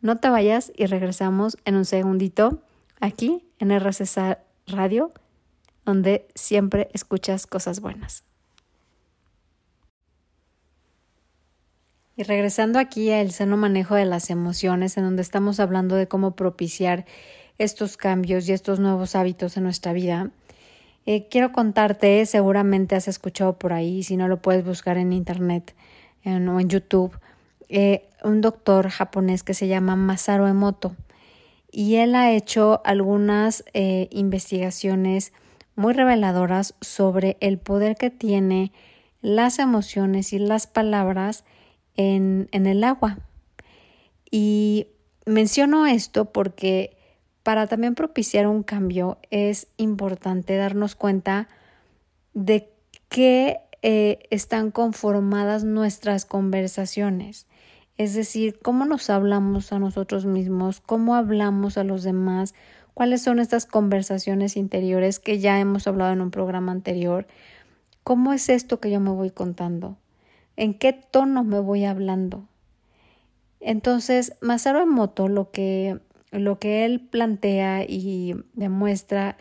No 0.00 0.18
te 0.18 0.28
vayas 0.28 0.72
y 0.76 0.86
regresamos 0.86 1.56
en 1.64 1.76
un 1.76 1.84
segundito 1.84 2.62
aquí 3.00 3.44
en 3.60 3.70
RCC 3.70 4.38
Radio, 4.66 5.12
donde 5.84 6.26
siempre 6.34 6.90
escuchas 6.92 7.46
cosas 7.46 7.78
buenas. 7.78 8.26
Y 12.16 12.22
regresando 12.22 12.78
aquí 12.78 13.12
al 13.12 13.30
sano 13.30 13.58
manejo 13.58 13.94
de 13.94 14.06
las 14.06 14.30
emociones, 14.30 14.96
en 14.96 15.04
donde 15.04 15.20
estamos 15.20 15.60
hablando 15.60 15.96
de 15.96 16.08
cómo 16.08 16.34
propiciar 16.34 17.04
estos 17.58 17.98
cambios 17.98 18.48
y 18.48 18.52
estos 18.52 18.80
nuevos 18.80 19.14
hábitos 19.14 19.58
en 19.58 19.64
nuestra 19.64 19.92
vida, 19.92 20.30
eh, 21.04 21.28
quiero 21.28 21.52
contarte, 21.52 22.24
seguramente 22.24 22.96
has 22.96 23.06
escuchado 23.06 23.58
por 23.58 23.74
ahí, 23.74 24.02
si 24.02 24.16
no 24.16 24.28
lo 24.28 24.40
puedes 24.40 24.64
buscar 24.64 24.96
en 24.96 25.12
internet 25.12 25.74
o 26.24 26.58
en 26.58 26.68
YouTube, 26.68 27.16
eh, 27.68 28.08
un 28.24 28.40
doctor 28.40 28.88
japonés 28.88 29.44
que 29.44 29.54
se 29.54 29.68
llama 29.68 29.94
Masaru 29.94 30.46
Emoto. 30.46 30.96
Y 31.70 31.96
él 31.96 32.14
ha 32.14 32.32
hecho 32.32 32.80
algunas 32.84 33.62
eh, 33.74 34.08
investigaciones 34.10 35.32
muy 35.76 35.92
reveladoras 35.92 36.74
sobre 36.80 37.36
el 37.40 37.58
poder 37.58 37.96
que 37.96 38.10
tiene 38.10 38.72
las 39.20 39.58
emociones 39.58 40.32
y 40.32 40.38
las 40.38 40.66
palabras 40.66 41.44
en, 41.96 42.48
el 42.52 42.84
agua. 42.84 43.18
Y 44.30 44.88
menciono 45.24 45.86
esto 45.86 46.32
porque 46.32 46.96
para 47.42 47.66
también 47.66 47.94
propiciar 47.94 48.46
un 48.46 48.62
cambio 48.62 49.18
es 49.30 49.68
importante 49.76 50.56
darnos 50.56 50.94
cuenta 50.94 51.48
de 52.34 52.70
qué 53.08 53.60
eh, 53.82 54.20
están 54.30 54.70
conformadas 54.70 55.64
nuestras 55.64 56.24
conversaciones. 56.24 57.46
Es 57.98 58.14
decir, 58.14 58.58
cómo 58.60 58.84
nos 58.84 59.08
hablamos 59.08 59.72
a 59.72 59.78
nosotros 59.78 60.26
mismos, 60.26 60.80
cómo 60.80 61.14
hablamos 61.14 61.78
a 61.78 61.84
los 61.84 62.02
demás, 62.02 62.54
cuáles 62.94 63.22
son 63.22 63.38
estas 63.38 63.64
conversaciones 63.64 64.56
interiores 64.56 65.18
que 65.18 65.38
ya 65.38 65.60
hemos 65.60 65.86
hablado 65.86 66.12
en 66.12 66.20
un 66.20 66.30
programa 66.30 66.72
anterior, 66.72 67.26
¿Cómo 68.06 68.32
es 68.32 68.48
esto 68.50 68.78
que 68.78 68.88
yo 68.88 69.00
me 69.00 69.10
voy 69.10 69.32
contando? 69.32 69.96
¿En 70.56 70.74
qué 70.74 70.92
tono 70.92 71.44
me 71.44 71.60
voy 71.60 71.84
hablando? 71.84 72.48
Entonces, 73.60 74.34
Masaru 74.40 74.80
Emoto 74.80 75.28
lo 75.28 75.50
que, 75.50 75.98
lo 76.30 76.58
que 76.58 76.84
él 76.84 77.00
plantea 77.00 77.84
y 77.84 78.34
demuestra, 78.54 79.36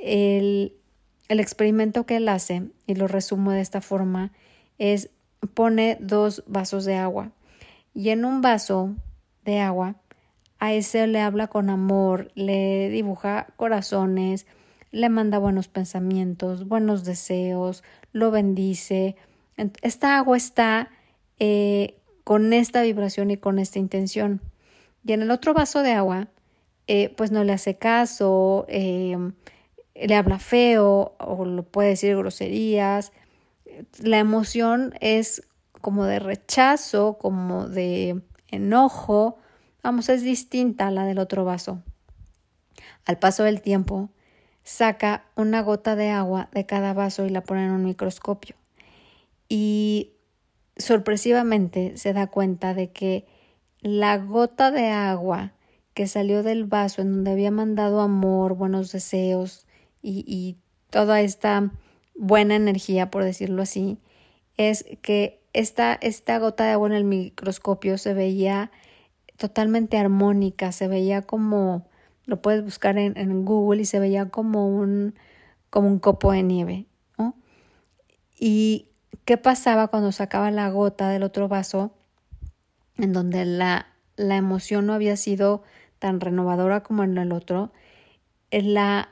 el, 0.00 0.74
el 1.28 1.40
experimento 1.40 2.06
que 2.06 2.16
él 2.16 2.28
hace, 2.28 2.70
y 2.86 2.94
lo 2.94 3.08
resumo 3.08 3.52
de 3.52 3.60
esta 3.60 3.80
forma, 3.80 4.32
es 4.78 5.10
pone 5.54 5.98
dos 6.00 6.44
vasos 6.46 6.84
de 6.84 6.96
agua 6.96 7.32
y 7.94 8.10
en 8.10 8.24
un 8.24 8.40
vaso 8.40 8.94
de 9.44 9.60
agua 9.60 9.96
a 10.58 10.72
ese 10.72 11.06
le 11.06 11.20
habla 11.20 11.48
con 11.48 11.70
amor, 11.70 12.30
le 12.34 12.88
dibuja 12.88 13.48
corazones, 13.56 14.46
le 14.92 15.08
manda 15.08 15.38
buenos 15.38 15.68
pensamientos, 15.68 16.68
buenos 16.68 17.04
deseos, 17.04 17.82
lo 18.12 18.30
bendice. 18.30 19.16
Esta 19.82 20.18
agua 20.18 20.36
está 20.36 20.90
eh, 21.38 21.98
con 22.24 22.52
esta 22.52 22.82
vibración 22.82 23.30
y 23.30 23.36
con 23.36 23.58
esta 23.58 23.78
intención. 23.78 24.40
Y 25.04 25.12
en 25.12 25.22
el 25.22 25.30
otro 25.30 25.54
vaso 25.54 25.82
de 25.82 25.92
agua, 25.92 26.28
eh, 26.86 27.12
pues 27.16 27.30
no 27.30 27.44
le 27.44 27.52
hace 27.52 27.76
caso, 27.76 28.64
eh, 28.68 29.16
le 29.94 30.14
habla 30.14 30.38
feo 30.38 31.14
o 31.18 31.44
lo 31.44 31.62
puede 31.64 31.90
decir 31.90 32.16
groserías. 32.16 33.12
La 33.98 34.18
emoción 34.18 34.94
es 35.00 35.42
como 35.80 36.04
de 36.04 36.18
rechazo, 36.18 37.18
como 37.18 37.68
de 37.68 38.22
enojo. 38.48 39.38
Vamos, 39.82 40.08
es 40.08 40.22
distinta 40.22 40.88
a 40.88 40.90
la 40.90 41.04
del 41.04 41.18
otro 41.18 41.44
vaso. 41.44 41.82
Al 43.04 43.18
paso 43.18 43.42
del 43.42 43.60
tiempo, 43.62 44.10
saca 44.62 45.24
una 45.34 45.60
gota 45.62 45.96
de 45.96 46.10
agua 46.10 46.48
de 46.52 46.66
cada 46.66 46.94
vaso 46.94 47.26
y 47.26 47.30
la 47.30 47.42
pone 47.42 47.64
en 47.64 47.72
un 47.72 47.84
microscopio. 47.84 48.54
Y 49.54 50.14
sorpresivamente 50.78 51.98
se 51.98 52.14
da 52.14 52.28
cuenta 52.28 52.72
de 52.72 52.90
que 52.90 53.26
la 53.80 54.16
gota 54.16 54.70
de 54.70 54.88
agua 54.88 55.52
que 55.92 56.06
salió 56.06 56.42
del 56.42 56.64
vaso 56.64 57.02
en 57.02 57.12
donde 57.12 57.32
había 57.32 57.50
mandado 57.50 58.00
amor, 58.00 58.54
buenos 58.54 58.92
deseos 58.92 59.66
y, 60.00 60.24
y 60.26 60.56
toda 60.88 61.20
esta 61.20 61.70
buena 62.14 62.56
energía, 62.56 63.10
por 63.10 63.24
decirlo 63.24 63.60
así, 63.60 63.98
es 64.56 64.86
que 65.02 65.42
esta, 65.52 65.98
esta 66.00 66.38
gota 66.38 66.64
de 66.64 66.70
agua 66.70 66.88
en 66.88 66.94
el 66.94 67.04
microscopio 67.04 67.98
se 67.98 68.14
veía 68.14 68.70
totalmente 69.36 69.98
armónica, 69.98 70.72
se 70.72 70.88
veía 70.88 71.20
como, 71.20 71.90
lo 72.24 72.40
puedes 72.40 72.64
buscar 72.64 72.96
en, 72.96 73.18
en 73.18 73.44
Google 73.44 73.82
y 73.82 73.84
se 73.84 74.00
veía 74.00 74.30
como 74.30 74.66
un, 74.66 75.14
como 75.68 75.88
un 75.88 75.98
copo 75.98 76.32
de 76.32 76.42
nieve. 76.42 76.86
¿no? 77.18 77.36
Y 78.40 78.88
qué 79.24 79.36
pasaba 79.36 79.88
cuando 79.88 80.12
sacaba 80.12 80.50
la 80.50 80.70
gota 80.70 81.08
del 81.08 81.22
otro 81.22 81.48
vaso, 81.48 81.92
en 82.98 83.12
donde 83.12 83.44
la, 83.44 83.86
la 84.16 84.36
emoción 84.36 84.86
no 84.86 84.94
había 84.94 85.16
sido 85.16 85.62
tan 85.98 86.20
renovadora 86.20 86.82
como 86.82 87.04
en 87.04 87.16
el 87.18 87.32
otro, 87.32 87.72
la 88.50 89.08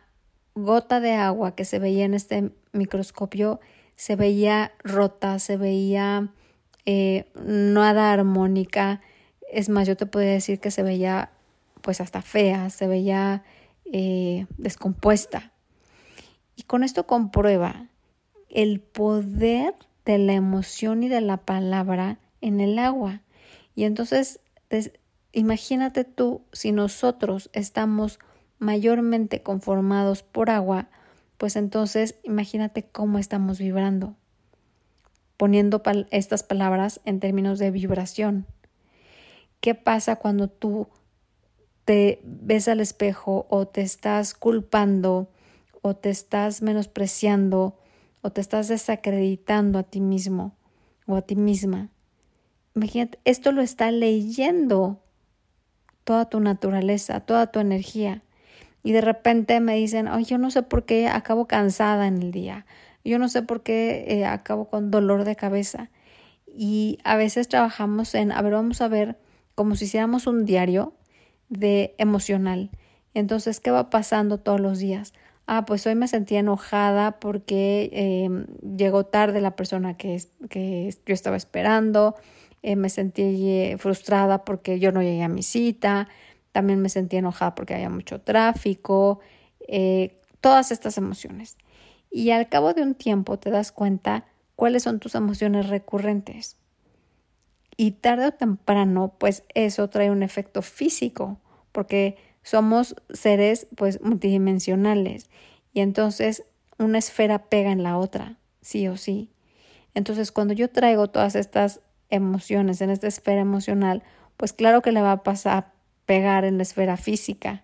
gota 0.54 1.00
de 1.00 1.14
agua 1.14 1.54
que 1.54 1.64
se 1.64 1.78
veía 1.78 2.04
en 2.04 2.14
este 2.14 2.50
microscopio 2.72 3.60
se 3.96 4.16
veía 4.16 4.72
rota, 4.82 5.38
se 5.38 5.56
veía 5.56 6.32
eh, 6.86 7.30
nada 7.44 8.12
armónica. 8.12 9.02
Es 9.52 9.68
más, 9.68 9.86
yo 9.86 9.96
te 9.96 10.06
podría 10.06 10.32
decir 10.32 10.58
que 10.58 10.70
se 10.70 10.82
veía 10.82 11.30
pues 11.82 12.00
hasta 12.00 12.22
fea, 12.22 12.70
se 12.70 12.86
veía 12.86 13.42
eh, 13.84 14.46
descompuesta. 14.56 15.52
Y 16.56 16.62
con 16.62 16.82
esto 16.82 17.06
comprueba 17.06 17.88
el 18.48 18.80
poder 18.80 19.74
de 20.10 20.18
la 20.18 20.32
emoción 20.32 21.04
y 21.04 21.08
de 21.08 21.20
la 21.20 21.36
palabra 21.36 22.18
en 22.40 22.60
el 22.60 22.80
agua. 22.80 23.20
Y 23.76 23.84
entonces, 23.84 24.40
imagínate 25.30 26.02
tú, 26.02 26.42
si 26.52 26.72
nosotros 26.72 27.48
estamos 27.52 28.18
mayormente 28.58 29.44
conformados 29.44 30.24
por 30.24 30.50
agua, 30.50 30.88
pues 31.36 31.54
entonces 31.54 32.16
imagínate 32.24 32.82
cómo 32.82 33.20
estamos 33.20 33.60
vibrando, 33.60 34.16
poniendo 35.36 35.80
estas 36.10 36.42
palabras 36.42 37.00
en 37.04 37.20
términos 37.20 37.60
de 37.60 37.70
vibración. 37.70 38.46
¿Qué 39.60 39.76
pasa 39.76 40.16
cuando 40.16 40.48
tú 40.48 40.88
te 41.84 42.20
ves 42.24 42.66
al 42.66 42.80
espejo 42.80 43.46
o 43.48 43.68
te 43.68 43.82
estás 43.82 44.34
culpando 44.34 45.30
o 45.82 45.94
te 45.94 46.10
estás 46.10 46.62
menospreciando 46.62 47.76
o 48.22 48.30
te 48.30 48.40
estás 48.40 48.68
desacreditando 48.68 49.78
a 49.78 49.82
ti 49.82 50.00
mismo 50.00 50.56
o 51.06 51.16
a 51.16 51.22
ti 51.22 51.36
misma? 51.36 51.90
Imagínate, 52.74 53.18
esto 53.24 53.52
lo 53.52 53.62
está 53.62 53.90
leyendo 53.90 55.02
toda 56.04 56.28
tu 56.28 56.40
naturaleza, 56.40 57.20
toda 57.20 57.48
tu 57.48 57.60
energía 57.60 58.22
y 58.82 58.92
de 58.92 59.00
repente 59.00 59.60
me 59.60 59.76
dicen, 59.76 60.08
ay, 60.08 60.24
yo 60.24 60.38
no 60.38 60.50
sé 60.50 60.62
por 60.62 60.84
qué 60.84 61.08
acabo 61.08 61.46
cansada 61.46 62.06
en 62.06 62.22
el 62.22 62.32
día, 62.32 62.66
yo 63.04 63.18
no 63.18 63.28
sé 63.28 63.42
por 63.42 63.62
qué 63.62 64.04
eh, 64.08 64.24
acabo 64.24 64.68
con 64.68 64.90
dolor 64.90 65.24
de 65.24 65.36
cabeza. 65.36 65.90
Y 66.46 66.98
a 67.04 67.16
veces 67.16 67.48
trabajamos 67.48 68.14
en, 68.14 68.32
a 68.32 68.42
ver, 68.42 68.52
vamos 68.52 68.80
a 68.80 68.88
ver, 68.88 69.18
como 69.54 69.76
si 69.76 69.84
hiciéramos 69.84 70.26
un 70.26 70.44
diario 70.44 70.94
de 71.48 71.94
emocional. 71.98 72.70
Entonces, 73.14 73.60
¿qué 73.60 73.70
va 73.70 73.90
pasando 73.90 74.38
todos 74.38 74.60
los 74.60 74.78
días? 74.78 75.12
Ah, 75.52 75.64
pues 75.64 75.84
hoy 75.84 75.96
me 75.96 76.06
sentí 76.06 76.36
enojada 76.36 77.18
porque 77.18 77.90
em, 77.92 78.46
llegó 78.76 79.06
tarde 79.06 79.40
la 79.40 79.56
persona 79.56 79.96
que, 79.96 80.22
que 80.48 80.94
yo 81.04 81.12
estaba 81.12 81.36
esperando, 81.36 82.14
eh, 82.62 82.76
me 82.76 82.88
sentí 82.88 83.74
frustrada 83.76 84.44
porque 84.44 84.78
yo 84.78 84.92
no 84.92 85.02
llegué 85.02 85.24
a 85.24 85.28
mi 85.28 85.42
cita, 85.42 86.06
también 86.52 86.80
me 86.80 86.88
sentí 86.88 87.16
enojada 87.16 87.56
porque 87.56 87.74
había 87.74 87.90
mucho 87.90 88.20
tráfico, 88.20 89.18
eh, 89.66 90.20
todas 90.40 90.70
estas 90.70 90.96
emociones. 90.98 91.56
Y 92.12 92.30
al 92.30 92.48
cabo 92.48 92.72
de 92.72 92.82
un 92.82 92.94
tiempo 92.94 93.36
te 93.40 93.50
das 93.50 93.72
cuenta 93.72 94.26
cuáles 94.54 94.84
son 94.84 95.00
tus 95.00 95.16
emociones 95.16 95.68
recurrentes. 95.68 96.58
Y 97.76 97.90
tarde 97.90 98.26
o 98.26 98.32
temprano, 98.32 99.14
pues 99.18 99.42
eso 99.54 99.90
trae 99.90 100.12
un 100.12 100.22
efecto 100.22 100.62
físico, 100.62 101.40
porque 101.72 102.29
somos 102.42 102.96
seres 103.10 103.66
pues 103.76 104.00
multidimensionales 104.00 105.28
y 105.72 105.80
entonces 105.80 106.44
una 106.78 106.98
esfera 106.98 107.44
pega 107.44 107.72
en 107.72 107.82
la 107.82 107.98
otra, 107.98 108.38
sí 108.60 108.88
o 108.88 108.96
sí. 108.96 109.30
Entonces, 109.94 110.32
cuando 110.32 110.54
yo 110.54 110.70
traigo 110.70 111.08
todas 111.08 111.34
estas 111.34 111.80
emociones 112.08 112.80
en 112.80 112.90
esta 112.90 113.08
esfera 113.08 113.40
emocional, 113.40 114.02
pues 114.36 114.52
claro 114.52 114.82
que 114.82 114.92
le 114.92 115.02
va 115.02 115.12
a 115.12 115.22
pasar 115.22 115.72
pegar 116.06 116.44
en 116.44 116.56
la 116.56 116.62
esfera 116.64 116.96
física 116.96 117.62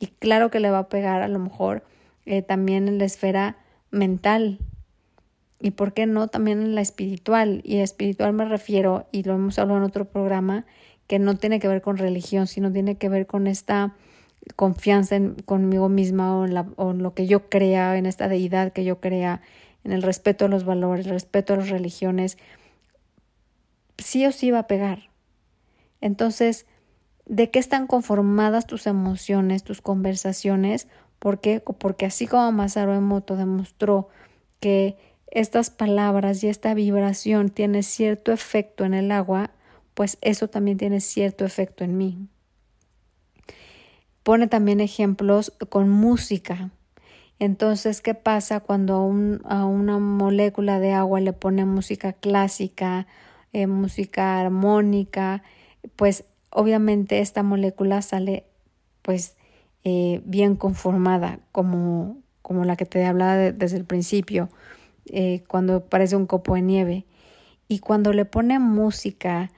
y 0.00 0.08
claro 0.08 0.50
que 0.50 0.58
le 0.58 0.70
va 0.70 0.78
a 0.80 0.88
pegar 0.88 1.22
a 1.22 1.28
lo 1.28 1.38
mejor 1.38 1.84
eh, 2.26 2.42
también 2.42 2.88
en 2.88 2.98
la 2.98 3.04
esfera 3.04 3.56
mental 3.90 4.58
y 5.60 5.70
por 5.72 5.92
qué 5.92 6.06
no 6.06 6.28
también 6.28 6.60
en 6.60 6.74
la 6.74 6.80
espiritual 6.80 7.60
y 7.64 7.76
espiritual 7.76 8.32
me 8.32 8.46
refiero 8.46 9.06
y 9.12 9.22
lo 9.22 9.34
hemos 9.34 9.58
hablado 9.58 9.78
en 9.78 9.84
otro 9.84 10.06
programa 10.06 10.66
que 11.08 11.18
no 11.18 11.36
tiene 11.36 11.58
que 11.58 11.66
ver 11.66 11.82
con 11.82 11.96
religión 11.96 12.46
sino 12.46 12.72
tiene 12.72 12.96
que 12.96 13.08
ver 13.08 13.26
con 13.26 13.48
esta 13.48 13.96
confianza 14.54 15.16
en 15.16 15.34
conmigo 15.34 15.88
misma 15.88 16.38
o 16.38 16.44
en, 16.44 17.02
lo 17.02 17.14
que 17.14 17.26
yo 17.26 17.50
crea 17.50 17.98
en 17.98 18.06
esta 18.06 18.28
deidad 18.28 18.72
que 18.72 18.84
yo 18.84 19.00
crea 19.00 19.42
en 19.82 19.92
el 19.92 20.02
respeto 20.02 20.44
a 20.44 20.48
los 20.48 20.64
valores 20.64 21.06
el 21.06 21.12
respeto 21.12 21.54
a 21.54 21.56
las 21.56 21.68
religiones 21.68 22.38
sí 23.98 24.24
o 24.24 24.30
sí 24.30 24.52
va 24.52 24.60
a 24.60 24.66
pegar 24.68 25.08
entonces 26.00 26.66
de 27.28 27.50
qué 27.50 27.58
están 27.58 27.86
conformadas 27.86 28.66
tus 28.66 28.86
emociones, 28.86 29.62
tus 29.62 29.82
conversaciones, 29.82 30.88
¿por 31.18 31.40
qué? 31.40 31.60
Porque 31.60 32.06
así 32.06 32.26
como 32.26 32.50
Masaru 32.52 32.92
Emoto 32.92 33.36
demostró 33.36 34.08
que 34.60 34.96
estas 35.30 35.70
palabras 35.70 36.42
y 36.42 36.48
esta 36.48 36.72
vibración 36.72 37.50
tiene 37.50 37.82
cierto 37.82 38.32
efecto 38.32 38.84
en 38.84 38.94
el 38.94 39.12
agua, 39.12 39.50
pues 39.98 40.16
eso 40.20 40.46
también 40.46 40.78
tiene 40.78 41.00
cierto 41.00 41.44
efecto 41.44 41.82
en 41.82 41.96
mí. 41.96 42.28
Pone 44.22 44.46
también 44.46 44.78
ejemplos 44.78 45.52
con 45.70 45.88
música. 45.88 46.70
Entonces, 47.40 48.00
¿qué 48.00 48.14
pasa 48.14 48.60
cuando 48.60 48.94
a, 49.42 49.64
una 49.64 49.98
molécula 49.98 50.78
de 50.78 50.92
agua 50.92 51.18
le 51.18 51.32
pone 51.32 51.64
música 51.64 52.12
clásica, 52.12 53.08
eh, 53.52 53.66
música 53.66 54.38
armónica? 54.38 55.42
Pues 55.96 56.22
obviamente 56.50 57.18
esta 57.18 57.42
molécula 57.42 58.00
sale 58.00 58.44
pues 59.02 59.34
eh, 59.82 60.22
bien 60.24 60.54
conformada 60.54 61.40
como, 61.50 62.18
como 62.42 62.64
la 62.64 62.76
que 62.76 62.86
te 62.86 63.04
hablaba 63.04 63.34
desde 63.34 63.76
el 63.76 63.84
principio, 63.84 64.48
eh, 65.06 65.42
cuando 65.48 65.86
parece 65.86 66.14
un 66.14 66.26
copo 66.26 66.54
de 66.54 66.62
nieve. 66.62 67.04
Y 67.66 67.80
cuando 67.80 68.12
le 68.12 68.26
pone 68.26 68.60
música, 68.60 69.50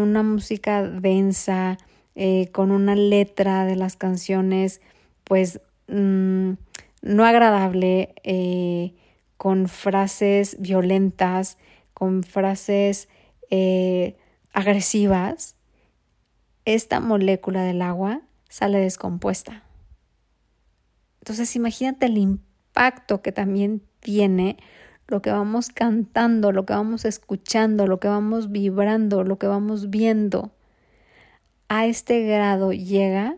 una 0.00 0.22
música 0.22 0.82
densa, 0.82 1.78
eh, 2.14 2.48
con 2.52 2.70
una 2.70 2.94
letra 2.94 3.64
de 3.64 3.76
las 3.76 3.96
canciones, 3.96 4.80
pues 5.24 5.60
mm, 5.88 6.52
no 7.02 7.24
agradable, 7.24 8.14
con 9.36 9.68
frases 9.68 10.56
violentas, 10.60 11.58
con 11.92 12.22
frases 12.22 13.08
eh, 13.50 14.16
agresivas, 14.52 15.56
esta 16.64 17.00
molécula 17.00 17.62
del 17.62 17.82
agua 17.82 18.22
sale 18.48 18.78
descompuesta. 18.78 19.64
Entonces 21.20 21.54
imagínate 21.56 22.06
el 22.06 22.18
impacto 22.18 23.22
que 23.22 23.32
también 23.32 23.82
tiene 24.00 24.56
lo 25.06 25.22
que 25.22 25.30
vamos 25.30 25.68
cantando, 25.68 26.52
lo 26.52 26.64
que 26.66 26.72
vamos 26.72 27.04
escuchando, 27.04 27.86
lo 27.86 28.00
que 28.00 28.08
vamos 28.08 28.50
vibrando, 28.50 29.24
lo 29.24 29.38
que 29.38 29.46
vamos 29.46 29.90
viendo. 29.90 30.50
A 31.68 31.86
este 31.86 32.22
grado 32.22 32.72
llega 32.72 33.36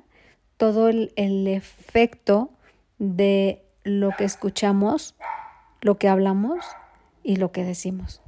todo 0.57 0.89
el, 0.89 1.13
el 1.17 1.47
efecto 1.49 2.51
de 2.99 3.65
lo 3.85 4.11
que 4.17 4.25
escuchamos, 4.25 5.15
lo 5.81 5.99
que 5.99 6.09
hablamos 6.09 6.65
y 7.23 7.37
lo 7.37 7.53
que 7.53 7.65
decimos. 7.65 8.21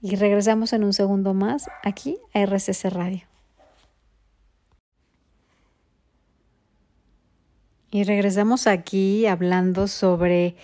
Y 0.00 0.16
regresamos 0.16 0.72
en 0.72 0.84
un 0.84 0.92
segundo 0.92 1.32
más 1.32 1.70
aquí 1.82 2.18
a 2.34 2.40
RCC 2.40 2.90
Radio. 2.90 3.22
Y 7.90 8.02
regresamos 8.02 8.66
aquí 8.66 9.24
hablando 9.26 9.86
sobre 9.86 10.56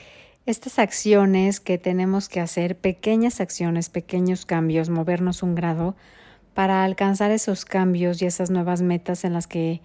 estas 0.50 0.78
acciones 0.78 1.60
que 1.60 1.78
tenemos 1.78 2.28
que 2.28 2.40
hacer, 2.40 2.76
pequeñas 2.76 3.40
acciones, 3.40 3.88
pequeños 3.88 4.44
cambios, 4.44 4.90
movernos 4.90 5.42
un 5.42 5.54
grado 5.54 5.96
para 6.54 6.84
alcanzar 6.84 7.30
esos 7.30 7.64
cambios 7.64 8.20
y 8.20 8.26
esas 8.26 8.50
nuevas 8.50 8.82
metas 8.82 9.24
en 9.24 9.32
las 9.32 9.46
que 9.46 9.80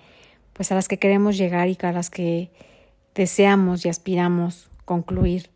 pues 0.54 0.72
a 0.72 0.76
las 0.76 0.88
que 0.88 0.98
queremos 0.98 1.38
llegar 1.38 1.68
y 1.68 1.78
a 1.82 1.92
las 1.92 2.10
que 2.10 2.50
deseamos 3.14 3.86
y 3.86 3.90
aspiramos 3.90 4.70
concluir. 4.86 5.50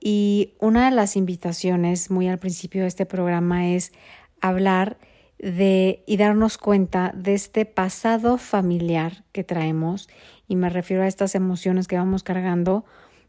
Y 0.00 0.54
una 0.60 0.90
de 0.90 0.96
las 0.96 1.16
invitaciones 1.16 2.10
muy 2.10 2.28
al 2.28 2.38
principio 2.38 2.82
de 2.82 2.88
este 2.88 3.06
programa 3.06 3.68
es 3.68 3.92
hablar 4.40 4.98
de 5.38 6.02
y 6.06 6.16
darnos 6.16 6.58
cuenta 6.58 7.12
de 7.14 7.34
este 7.34 7.66
pasado 7.66 8.36
familiar 8.36 9.24
que 9.32 9.44
traemos 9.44 10.08
y 10.48 10.56
me 10.56 10.70
refiero 10.70 11.02
a 11.02 11.06
estas 11.06 11.34
emociones 11.34 11.88
que 11.88 11.96
vamos 11.96 12.22
cargando 12.22 12.84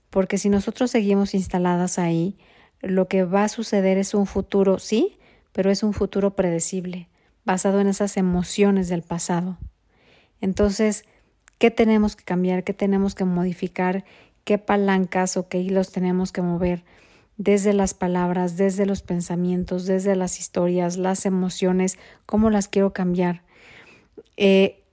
porque 0.09 0.37
si 0.37 0.49
nosotros 0.49 0.91
seguimos 0.91 1.33
instaladas 1.33 1.99
ahí, 1.99 2.37
lo 2.81 3.07
que 3.07 3.23
va 3.23 3.43
a 3.43 3.49
suceder 3.49 3.97
es 3.97 4.13
un 4.13 4.25
futuro, 4.25 4.79
sí, 4.79 5.17
pero 5.51 5.71
es 5.71 5.83
un 5.83 5.93
futuro 5.93 6.35
predecible, 6.35 7.09
basado 7.45 7.79
en 7.79 7.87
esas 7.87 8.17
emociones 8.17 8.89
del 8.89 9.01
pasado. 9.01 9.57
Entonces, 10.41 11.05
¿qué 11.57 11.71
tenemos 11.71 12.15
que 12.15 12.23
cambiar? 12.23 12.63
¿Qué 12.63 12.73
tenemos 12.73 13.15
que 13.15 13.25
modificar? 13.25 14.05
¿Qué 14.43 14.57
palancas 14.57 15.35
o 15.37 15.47
qué 15.47 15.59
hilos 15.59 15.91
tenemos 15.91 16.31
que 16.31 16.41
mover? 16.41 16.83
Desde 17.37 17.73
las 17.73 17.93
palabras, 17.93 18.57
desde 18.57 18.85
los 18.85 19.01
pensamientos, 19.01 19.85
desde 19.85 20.15
las 20.15 20.39
historias, 20.39 20.97
las 20.97 21.25
emociones, 21.25 21.97
cómo 22.25 22.49
las 22.49 22.67
quiero 22.67 22.93
cambiar. 22.93 23.43
Eh, 24.37 24.83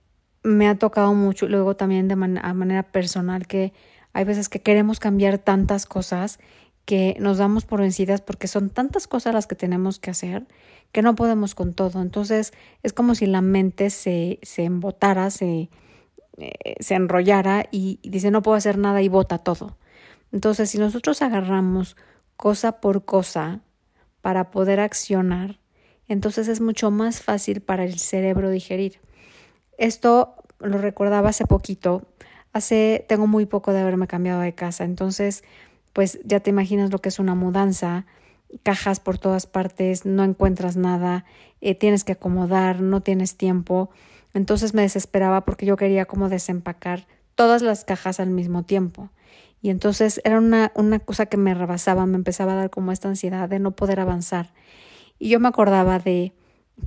me 0.43 0.69
ha 0.69 0.75
tocado 0.77 1.15
mucho, 1.15 1.49
luego 1.49 1.75
también 1.77 2.09
de 2.09 2.17
manera 2.17 2.83
personal, 2.83 3.47
que 3.47 3.73
hay 4.15 4.25
veces 4.25 4.49
que 4.49 4.61
queremos 4.61 5.01
cambiar 5.01 5.39
tantas 5.39 5.85
cosas 5.87 6.39
que 6.85 7.17
nos 7.19 7.39
damos 7.39 7.65
por 7.65 7.81
vencidas 7.81 8.21
porque 8.21 8.47
son 8.47 8.71
tantas 8.71 9.07
cosas 9.07 9.35
las 9.35 9.47
que 9.47 9.57
tenemos 9.57 9.99
que 9.99 10.11
hacer 10.11 10.47
que 10.93 11.03
no 11.03 11.17
podemos 11.17 11.57
con 11.57 11.75
todo. 11.75 12.01
Entonces 12.01 12.53
es 12.85 12.93
como 12.93 13.17
si 13.17 13.27
la 13.27 13.43
mente 13.43 13.91
se, 13.91 14.39
se 14.43 14.65
embotara, 14.65 15.31
se, 15.31 15.69
eh, 16.37 16.53
se 16.79 16.95
enrollara 16.95 17.67
y, 17.73 17.99
y 18.03 18.11
dice 18.11 18.31
no 18.31 18.43
puedo 18.43 18.57
hacer 18.57 18.79
nada 18.79 19.03
y 19.03 19.09
bota 19.09 19.39
todo. 19.39 19.77
Entonces 20.31 20.71
si 20.71 20.79
nosotros 20.79 21.21
agarramos 21.21 21.97
cosa 22.37 22.81
por 22.81 23.05
cosa 23.05 23.61
para 24.21 24.53
poder 24.53 24.79
accionar, 24.79 25.59
entonces 26.07 26.47
es 26.47 26.61
mucho 26.61 26.93
más 26.93 27.21
fácil 27.21 27.61
para 27.61 27.85
el 27.85 27.99
cerebro 27.99 28.51
digerir. 28.51 29.01
Esto 29.77 30.37
lo 30.61 30.79
recordaba 30.79 31.31
hace 31.31 31.47
poquito 31.47 32.07
Hace, 32.55 33.05
tengo 33.09 33.27
muy 33.27 33.45
poco 33.45 33.73
de 33.73 33.81
haberme 33.81 34.07
cambiado 34.07 34.41
de 34.41 34.55
casa, 34.55 34.85
entonces, 34.85 35.45
pues 35.93 36.19
ya 36.25 36.41
te 36.41 36.49
imaginas 36.49 36.91
lo 36.91 37.01
que 37.01 37.11
es 37.11 37.19
una 37.19 37.35
mudanza, 37.35 38.07
cajas 38.63 39.01
por 39.01 39.19
todas 39.19 39.47
partes, 39.47 40.07
no 40.07 40.25
encuentras 40.25 40.77
nada, 40.77 41.25
eh, 41.61 41.75
tienes 41.75 42.05
que 42.05 42.13
acomodar, 42.13 42.81
no 42.81 43.01
tienes 43.01 43.37
tiempo. 43.37 43.91
Entonces 44.35 44.75
me 44.75 44.83
desesperaba 44.83 45.45
porque 45.45 45.67
yo 45.67 45.77
quería 45.77 46.05
como 46.07 46.29
desempacar 46.29 47.07
todas 47.35 47.63
las 47.63 47.85
cajas 47.85 48.21
al 48.21 48.31
mismo 48.31 48.63
tiempo. 48.63 49.11
Y 49.63 49.71
entonces 49.71 50.21
era 50.25 50.39
una, 50.39 50.73
una 50.75 50.99
cosa 50.99 51.27
que 51.27 51.37
me 51.37 51.55
rebasaba, 51.55 52.07
me 52.07 52.17
empezaba 52.17 52.53
a 52.53 52.57
dar 52.57 52.71
como 52.71 52.93
esta 52.93 53.09
ansiedad 53.09 53.49
de 53.49 53.59
no 53.59 53.71
poder 53.73 54.01
avanzar. 54.01 54.53
Y 55.19 55.31
yo 55.31 55.41
me 55.41 55.49
acordaba 55.49 55.99
de, 55.99 56.33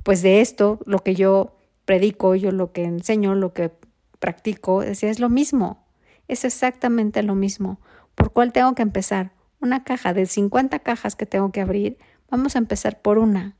pues 0.02 0.22
de 0.22 0.40
esto, 0.40 0.78
lo 0.86 1.00
que 1.00 1.14
yo 1.14 1.56
predico, 1.84 2.34
yo 2.34 2.52
lo 2.52 2.72
que 2.72 2.84
enseño, 2.84 3.34
lo 3.34 3.52
que 3.52 3.72
practico, 4.18 4.80
decía, 4.80 5.10
es 5.10 5.20
lo 5.20 5.28
mismo, 5.28 5.86
es 6.28 6.44
exactamente 6.44 7.22
lo 7.22 7.34
mismo. 7.34 7.80
¿Por 8.14 8.32
cuál 8.32 8.52
tengo 8.52 8.74
que 8.74 8.82
empezar? 8.82 9.32
Una 9.60 9.84
caja 9.84 10.12
de 10.12 10.26
50 10.26 10.78
cajas 10.80 11.16
que 11.16 11.26
tengo 11.26 11.52
que 11.52 11.60
abrir, 11.60 11.98
vamos 12.30 12.54
a 12.54 12.58
empezar 12.58 13.00
por 13.00 13.18
una. 13.18 13.56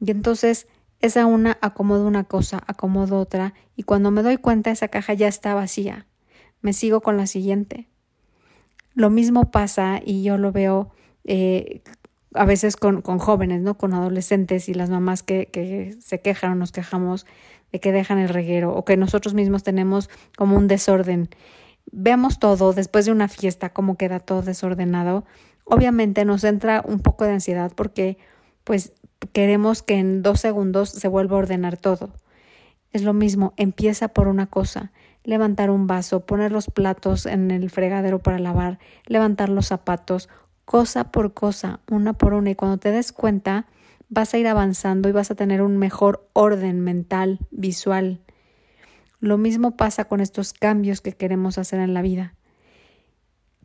Y 0.00 0.10
entonces 0.10 0.66
esa 1.00 1.26
una 1.26 1.58
acomodo 1.60 2.06
una 2.06 2.24
cosa, 2.24 2.62
acomodo 2.66 3.18
otra, 3.18 3.54
y 3.76 3.82
cuando 3.82 4.10
me 4.10 4.22
doy 4.22 4.36
cuenta 4.36 4.70
esa 4.70 4.88
caja 4.88 5.12
ya 5.14 5.28
está 5.28 5.54
vacía. 5.54 6.06
Me 6.60 6.72
sigo 6.72 7.02
con 7.02 7.16
la 7.16 7.26
siguiente. 7.26 7.88
Lo 8.94 9.10
mismo 9.10 9.50
pasa, 9.50 10.00
y 10.04 10.22
yo 10.22 10.38
lo 10.38 10.50
veo 10.50 10.90
eh, 11.24 11.82
a 12.32 12.44
veces 12.44 12.76
con, 12.76 13.02
con, 13.02 13.18
jóvenes, 13.18 13.60
¿no? 13.60 13.76
Con 13.76 13.92
adolescentes 13.92 14.68
y 14.68 14.74
las 14.74 14.90
mamás 14.90 15.22
que, 15.22 15.46
que 15.46 15.94
se 16.00 16.20
quejan 16.20 16.52
o 16.52 16.54
nos 16.54 16.72
quejamos 16.72 17.26
de 17.74 17.80
que 17.80 17.90
dejan 17.90 18.18
el 18.18 18.28
reguero 18.28 18.72
o 18.72 18.84
que 18.84 18.96
nosotros 18.96 19.34
mismos 19.34 19.64
tenemos 19.64 20.08
como 20.36 20.56
un 20.56 20.68
desorden. 20.68 21.28
Veamos 21.90 22.38
todo 22.38 22.72
después 22.72 23.04
de 23.04 23.10
una 23.10 23.26
fiesta, 23.26 23.70
cómo 23.70 23.96
queda 23.96 24.20
todo 24.20 24.42
desordenado. 24.42 25.24
Obviamente 25.64 26.24
nos 26.24 26.44
entra 26.44 26.84
un 26.86 27.00
poco 27.00 27.24
de 27.24 27.32
ansiedad 27.32 27.72
porque 27.74 28.16
pues 28.62 28.92
queremos 29.32 29.82
que 29.82 29.94
en 29.94 30.22
dos 30.22 30.38
segundos 30.38 30.88
se 30.88 31.08
vuelva 31.08 31.34
a 31.34 31.40
ordenar 31.40 31.76
todo. 31.76 32.10
Es 32.92 33.02
lo 33.02 33.12
mismo, 33.12 33.54
empieza 33.56 34.06
por 34.06 34.28
una 34.28 34.46
cosa, 34.46 34.92
levantar 35.24 35.68
un 35.68 35.88
vaso, 35.88 36.20
poner 36.20 36.52
los 36.52 36.66
platos 36.66 37.26
en 37.26 37.50
el 37.50 37.70
fregadero 37.70 38.20
para 38.20 38.38
lavar, 38.38 38.78
levantar 39.06 39.48
los 39.48 39.66
zapatos, 39.66 40.28
cosa 40.64 41.10
por 41.10 41.34
cosa, 41.34 41.80
una 41.90 42.12
por 42.12 42.34
una, 42.34 42.50
y 42.50 42.54
cuando 42.54 42.78
te 42.78 42.92
des 42.92 43.10
cuenta, 43.10 43.66
vas 44.08 44.34
a 44.34 44.38
ir 44.38 44.46
avanzando 44.46 45.08
y 45.08 45.12
vas 45.12 45.30
a 45.30 45.34
tener 45.34 45.62
un 45.62 45.76
mejor 45.76 46.28
orden 46.32 46.80
mental, 46.80 47.38
visual. 47.50 48.20
Lo 49.20 49.38
mismo 49.38 49.76
pasa 49.76 50.04
con 50.04 50.20
estos 50.20 50.52
cambios 50.52 51.00
que 51.00 51.12
queremos 51.12 51.58
hacer 51.58 51.80
en 51.80 51.94
la 51.94 52.02
vida. 52.02 52.34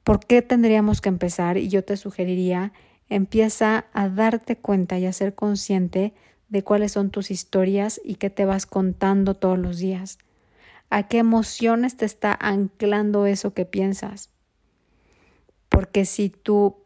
¿Por 0.04 0.20
qué 0.20 0.42
tendríamos 0.42 1.02
que 1.02 1.10
empezar? 1.10 1.58
Y 1.58 1.68
yo 1.68 1.84
te 1.84 1.98
sugeriría, 1.98 2.74
empieza 3.10 3.86
a 3.94 4.10
darte 4.10 4.58
cuenta 4.58 4.98
y 4.98 5.06
a 5.06 5.14
ser 5.14 5.36
consciente 5.36 6.14
de 6.48 6.64
cuáles 6.64 6.94
son 6.94 7.12
tus 7.12 7.32
historias 7.32 8.02
y 8.04 8.16
qué 8.16 8.30
te 8.30 8.46
vas 8.46 8.66
contando 8.66 9.36
todos 9.36 9.60
los 9.60 9.78
días. 9.78 10.18
¿A 10.90 11.08
qué 11.08 11.20
emociones 11.20 11.96
te 11.98 12.06
está 12.06 12.36
anclando 12.40 13.28
eso 13.28 13.54
que 13.54 13.66
piensas? 13.66 14.32
Porque 15.70 16.06
si 16.06 16.30
tu 16.30 16.78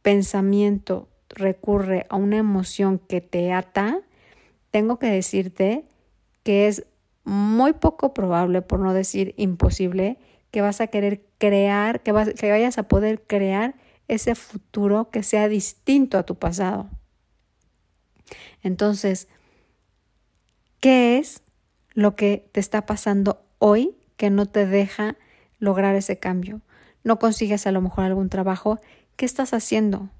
pensamiento 0.00 1.08
recurre 1.32 2.06
a 2.08 2.16
una 2.16 2.36
emoción 2.36 2.98
que 2.98 3.20
te 3.20 3.52
ata, 3.52 4.00
tengo 4.70 4.98
que 4.98 5.06
decirte 5.06 5.84
que 6.42 6.68
es 6.68 6.84
muy 7.24 7.72
poco 7.72 8.14
probable, 8.14 8.62
por 8.62 8.80
no 8.80 8.94
decir 8.94 9.34
imposible, 9.36 10.18
que 10.50 10.60
vas 10.60 10.80
a 10.80 10.86
querer 10.88 11.24
crear, 11.38 12.02
que, 12.02 12.12
vas, 12.12 12.30
que 12.34 12.50
vayas 12.50 12.78
a 12.78 12.84
poder 12.84 13.22
crear 13.22 13.74
ese 14.08 14.34
futuro 14.34 15.10
que 15.10 15.22
sea 15.22 15.48
distinto 15.48 16.18
a 16.18 16.24
tu 16.24 16.36
pasado. 16.36 16.90
Entonces, 18.62 19.28
¿qué 20.80 21.18
es 21.18 21.42
lo 21.94 22.14
que 22.14 22.48
te 22.52 22.60
está 22.60 22.86
pasando 22.86 23.44
hoy 23.58 23.96
que 24.16 24.30
no 24.30 24.46
te 24.46 24.66
deja 24.66 25.16
lograr 25.58 25.94
ese 25.94 26.18
cambio? 26.18 26.60
No 27.04 27.18
consigues 27.18 27.66
a 27.66 27.72
lo 27.72 27.80
mejor 27.80 28.04
algún 28.04 28.28
trabajo. 28.28 28.80
¿Qué 29.16 29.24
estás 29.24 29.52
haciendo? 29.54 30.10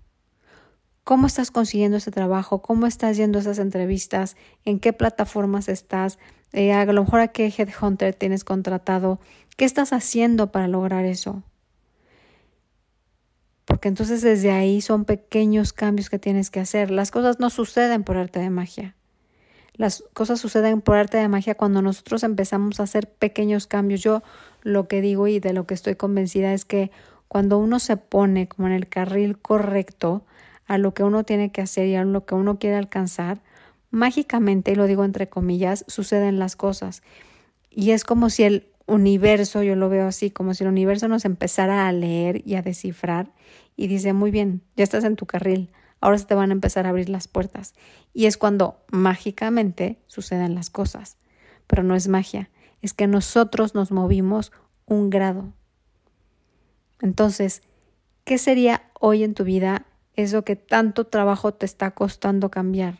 ¿Cómo 1.04 1.26
estás 1.26 1.50
consiguiendo 1.50 1.96
ese 1.96 2.12
trabajo? 2.12 2.62
¿Cómo 2.62 2.86
estás 2.86 3.16
yendo 3.16 3.38
a 3.38 3.42
esas 3.42 3.58
entrevistas? 3.58 4.36
¿En 4.64 4.78
qué 4.78 4.92
plataformas 4.92 5.68
estás? 5.68 6.18
Eh, 6.52 6.72
a 6.72 6.84
lo 6.84 7.02
mejor 7.04 7.20
a 7.20 7.28
qué 7.28 7.46
headhunter 7.46 8.14
tienes 8.14 8.44
contratado. 8.44 9.18
¿Qué 9.56 9.64
estás 9.64 9.92
haciendo 9.92 10.52
para 10.52 10.68
lograr 10.68 11.04
eso? 11.04 11.42
Porque 13.64 13.88
entonces 13.88 14.22
desde 14.22 14.52
ahí 14.52 14.80
son 14.80 15.04
pequeños 15.04 15.72
cambios 15.72 16.08
que 16.08 16.20
tienes 16.20 16.50
que 16.50 16.60
hacer. 16.60 16.92
Las 16.92 17.10
cosas 17.10 17.40
no 17.40 17.50
suceden 17.50 18.04
por 18.04 18.16
arte 18.16 18.38
de 18.38 18.50
magia. 18.50 18.94
Las 19.74 20.04
cosas 20.12 20.40
suceden 20.40 20.82
por 20.82 20.96
arte 20.96 21.16
de 21.16 21.26
magia 21.26 21.56
cuando 21.56 21.82
nosotros 21.82 22.22
empezamos 22.22 22.78
a 22.78 22.84
hacer 22.84 23.08
pequeños 23.08 23.66
cambios. 23.66 24.02
Yo 24.02 24.22
lo 24.62 24.86
que 24.86 25.00
digo 25.00 25.26
y 25.26 25.40
de 25.40 25.52
lo 25.52 25.66
que 25.66 25.74
estoy 25.74 25.96
convencida 25.96 26.52
es 26.52 26.64
que 26.64 26.92
cuando 27.26 27.58
uno 27.58 27.80
se 27.80 27.96
pone 27.96 28.46
como 28.46 28.68
en 28.68 28.74
el 28.74 28.88
carril 28.88 29.38
correcto 29.38 30.24
a 30.72 30.78
lo 30.78 30.94
que 30.94 31.04
uno 31.04 31.22
tiene 31.22 31.52
que 31.52 31.60
hacer 31.60 31.86
y 31.86 31.96
a 31.96 32.04
lo 32.04 32.24
que 32.24 32.34
uno 32.34 32.58
quiere 32.58 32.76
alcanzar, 32.76 33.42
mágicamente, 33.90 34.72
y 34.72 34.74
lo 34.74 34.86
digo 34.86 35.04
entre 35.04 35.28
comillas, 35.28 35.84
suceden 35.86 36.38
las 36.38 36.56
cosas. 36.56 37.02
Y 37.68 37.90
es 37.90 38.04
como 38.04 38.30
si 38.30 38.44
el 38.44 38.68
universo, 38.86 39.62
yo 39.62 39.76
lo 39.76 39.90
veo 39.90 40.06
así, 40.06 40.30
como 40.30 40.54
si 40.54 40.64
el 40.64 40.70
universo 40.70 41.08
nos 41.08 41.26
empezara 41.26 41.86
a 41.86 41.92
leer 41.92 42.40
y 42.46 42.54
a 42.54 42.62
descifrar 42.62 43.34
y 43.76 43.86
dice, 43.86 44.14
muy 44.14 44.30
bien, 44.30 44.62
ya 44.74 44.84
estás 44.84 45.04
en 45.04 45.14
tu 45.14 45.26
carril, 45.26 45.68
ahora 46.00 46.16
se 46.16 46.24
te 46.24 46.34
van 46.34 46.48
a 46.48 46.54
empezar 46.54 46.86
a 46.86 46.88
abrir 46.88 47.10
las 47.10 47.28
puertas. 47.28 47.74
Y 48.14 48.24
es 48.24 48.38
cuando 48.38 48.82
mágicamente 48.90 49.98
suceden 50.06 50.54
las 50.54 50.70
cosas. 50.70 51.18
Pero 51.66 51.82
no 51.82 51.94
es 51.94 52.08
magia, 52.08 52.48
es 52.80 52.94
que 52.94 53.06
nosotros 53.06 53.74
nos 53.74 53.92
movimos 53.92 54.52
un 54.86 55.10
grado. 55.10 55.52
Entonces, 57.02 57.60
¿qué 58.24 58.38
sería 58.38 58.84
hoy 59.00 59.22
en 59.22 59.34
tu 59.34 59.44
vida 59.44 59.84
eso 60.14 60.44
que 60.44 60.56
tanto 60.56 61.06
trabajo 61.06 61.52
te 61.52 61.66
está 61.66 61.92
costando 61.92 62.50
cambiar? 62.50 62.98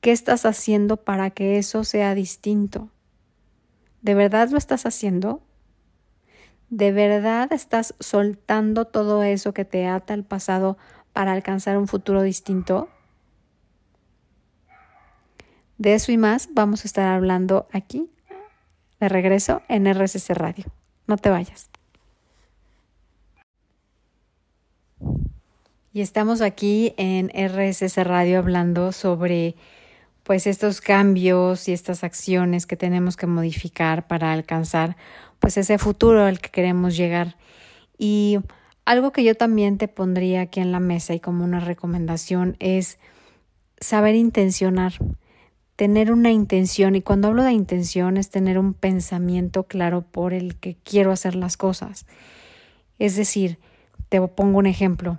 ¿Qué 0.00 0.10
estás 0.10 0.46
haciendo 0.46 0.96
para 0.96 1.30
que 1.30 1.58
eso 1.58 1.84
sea 1.84 2.14
distinto? 2.14 2.90
¿De 4.00 4.14
verdad 4.14 4.48
lo 4.50 4.58
estás 4.58 4.84
haciendo? 4.84 5.42
¿De 6.70 6.90
verdad 6.90 7.52
estás 7.52 7.94
soltando 8.00 8.86
todo 8.86 9.22
eso 9.22 9.54
que 9.54 9.64
te 9.64 9.86
ata 9.86 10.14
al 10.14 10.24
pasado 10.24 10.78
para 11.12 11.32
alcanzar 11.32 11.78
un 11.78 11.86
futuro 11.86 12.22
distinto? 12.22 12.88
De 15.78 15.94
eso 15.94 16.12
y 16.12 16.16
más 16.16 16.48
vamos 16.52 16.84
a 16.84 16.88
estar 16.88 17.06
hablando 17.06 17.68
aquí, 17.72 18.10
de 19.00 19.08
regreso 19.08 19.62
en 19.68 19.86
RSS 19.86 20.30
Radio. 20.30 20.64
No 21.06 21.16
te 21.16 21.28
vayas. 21.28 21.71
Y 25.94 26.00
estamos 26.00 26.40
aquí 26.40 26.94
en 26.96 27.28
RSS 27.28 27.98
Radio 27.98 28.38
hablando 28.38 28.92
sobre 28.92 29.56
pues 30.22 30.46
estos 30.46 30.80
cambios 30.80 31.68
y 31.68 31.72
estas 31.72 32.02
acciones 32.02 32.64
que 32.64 32.76
tenemos 32.76 33.18
que 33.18 33.26
modificar 33.26 34.06
para 34.06 34.32
alcanzar 34.32 34.96
pues 35.38 35.58
ese 35.58 35.76
futuro 35.76 36.24
al 36.24 36.40
que 36.40 36.48
queremos 36.48 36.96
llegar. 36.96 37.36
Y 37.98 38.38
algo 38.86 39.12
que 39.12 39.22
yo 39.22 39.34
también 39.34 39.76
te 39.76 39.86
pondría 39.86 40.40
aquí 40.40 40.60
en 40.60 40.72
la 40.72 40.80
mesa 40.80 41.12
y 41.12 41.20
como 41.20 41.44
una 41.44 41.60
recomendación 41.60 42.56
es 42.58 42.98
saber 43.78 44.14
intencionar, 44.14 44.94
tener 45.76 46.10
una 46.10 46.30
intención. 46.30 46.94
Y 46.96 47.02
cuando 47.02 47.28
hablo 47.28 47.42
de 47.42 47.52
intención 47.52 48.16
es 48.16 48.30
tener 48.30 48.58
un 48.58 48.72
pensamiento 48.72 49.64
claro 49.64 50.00
por 50.00 50.32
el 50.32 50.56
que 50.56 50.74
quiero 50.84 51.12
hacer 51.12 51.34
las 51.34 51.58
cosas. 51.58 52.06
Es 52.98 53.14
decir, 53.14 53.58
te 54.08 54.26
pongo 54.28 54.58
un 54.58 54.66
ejemplo. 54.66 55.18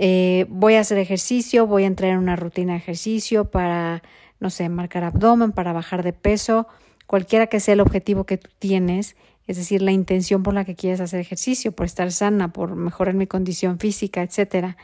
Eh, 0.00 0.46
voy 0.48 0.74
a 0.74 0.80
hacer 0.80 0.96
ejercicio, 0.98 1.66
voy 1.66 1.82
a 1.82 1.88
entrar 1.88 2.12
en 2.12 2.18
una 2.18 2.36
rutina 2.36 2.72
de 2.72 2.78
ejercicio 2.78 3.50
para, 3.50 4.02
no 4.38 4.48
sé, 4.48 4.68
marcar 4.68 5.02
abdomen, 5.02 5.50
para 5.50 5.72
bajar 5.72 6.04
de 6.04 6.12
peso, 6.12 6.68
cualquiera 7.06 7.48
que 7.48 7.58
sea 7.58 7.74
el 7.74 7.80
objetivo 7.80 8.24
que 8.24 8.38
tú 8.38 8.48
tienes, 8.60 9.16
es 9.48 9.56
decir, 9.56 9.82
la 9.82 9.90
intención 9.90 10.44
por 10.44 10.54
la 10.54 10.64
que 10.64 10.76
quieres 10.76 11.00
hacer 11.00 11.18
ejercicio, 11.18 11.72
por 11.72 11.86
estar 11.86 12.12
sana, 12.12 12.52
por 12.52 12.76
mejorar 12.76 13.14
mi 13.14 13.26
condición 13.26 13.78
física, 13.80 14.22
etcétera. 14.22 14.76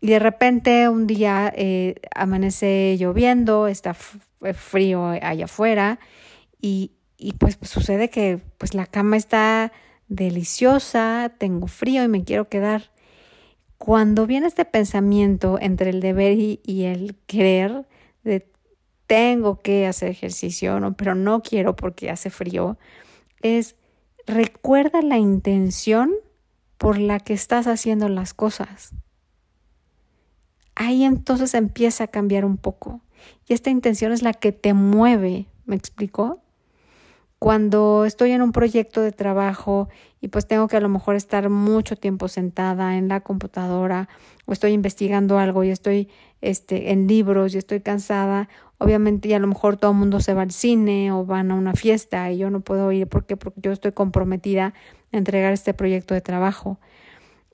Y 0.00 0.08
de 0.08 0.18
repente 0.20 0.88
un 0.88 1.06
día 1.06 1.52
eh, 1.56 1.96
amanece 2.14 2.96
lloviendo, 2.98 3.66
está 3.66 3.96
eh, 4.42 4.54
frío 4.54 5.06
allá 5.08 5.46
afuera 5.46 5.98
y, 6.60 6.92
y 7.18 7.32
pues, 7.32 7.56
pues, 7.56 7.70
sucede 7.70 8.10
que 8.10 8.38
pues 8.58 8.74
la 8.74 8.86
cama 8.86 9.16
está 9.16 9.72
deliciosa, 10.08 11.32
tengo 11.38 11.66
frío 11.66 12.04
y 12.04 12.08
me 12.08 12.22
quiero 12.22 12.48
quedar. 12.48 12.90
Cuando 13.82 14.26
viene 14.26 14.46
este 14.46 14.66
pensamiento 14.66 15.56
entre 15.58 15.88
el 15.88 16.00
deber 16.00 16.38
y, 16.38 16.84
el 16.84 17.16
querer, 17.26 17.86
de 18.24 18.46
tengo 19.06 19.62
que 19.62 19.86
hacer 19.86 20.10
ejercicio, 20.10 20.78
no, 20.80 20.92
pero 20.98 21.14
no 21.14 21.40
quiero 21.40 21.76
porque 21.76 22.10
hace 22.10 22.28
frío, 22.28 22.76
es 23.40 23.76
recuerda 24.26 25.00
la 25.00 25.16
intención 25.16 26.12
por 26.76 26.98
la 26.98 27.20
que 27.20 27.32
estás 27.32 27.66
haciendo 27.66 28.10
las 28.10 28.34
cosas. 28.34 28.90
Ahí 30.74 31.02
entonces 31.02 31.54
empieza 31.54 32.04
a 32.04 32.08
cambiar 32.08 32.44
un 32.44 32.58
poco. 32.58 33.00
Y 33.48 33.54
esta 33.54 33.70
intención 33.70 34.12
es 34.12 34.20
la 34.20 34.34
que 34.34 34.52
te 34.52 34.74
mueve, 34.74 35.46
¿me 35.64 35.74
explicó? 35.74 36.42
Cuando 37.40 38.04
estoy 38.04 38.32
en 38.32 38.42
un 38.42 38.52
proyecto 38.52 39.00
de 39.00 39.12
trabajo 39.12 39.88
y 40.20 40.28
pues 40.28 40.46
tengo 40.46 40.68
que 40.68 40.76
a 40.76 40.80
lo 40.80 40.90
mejor 40.90 41.16
estar 41.16 41.48
mucho 41.48 41.96
tiempo 41.96 42.28
sentada 42.28 42.98
en 42.98 43.08
la 43.08 43.22
computadora 43.22 44.10
o 44.44 44.52
estoy 44.52 44.72
investigando 44.72 45.38
algo 45.38 45.64
y 45.64 45.70
estoy 45.70 46.10
este, 46.42 46.92
en 46.92 47.06
libros 47.06 47.54
y 47.54 47.58
estoy 47.58 47.80
cansada, 47.80 48.50
obviamente 48.76 49.30
y 49.30 49.32
a 49.32 49.38
lo 49.38 49.46
mejor 49.46 49.78
todo 49.78 49.92
el 49.92 49.96
mundo 49.96 50.20
se 50.20 50.34
va 50.34 50.42
al 50.42 50.50
cine 50.50 51.12
o 51.12 51.24
van 51.24 51.50
a 51.50 51.54
una 51.54 51.72
fiesta 51.72 52.30
y 52.30 52.36
yo 52.36 52.50
no 52.50 52.60
puedo 52.60 52.92
ir 52.92 53.06
porque, 53.06 53.38
porque 53.38 53.62
yo 53.62 53.72
estoy 53.72 53.92
comprometida 53.92 54.74
a 55.10 55.16
entregar 55.16 55.54
este 55.54 55.72
proyecto 55.72 56.12
de 56.12 56.20
trabajo. 56.20 56.78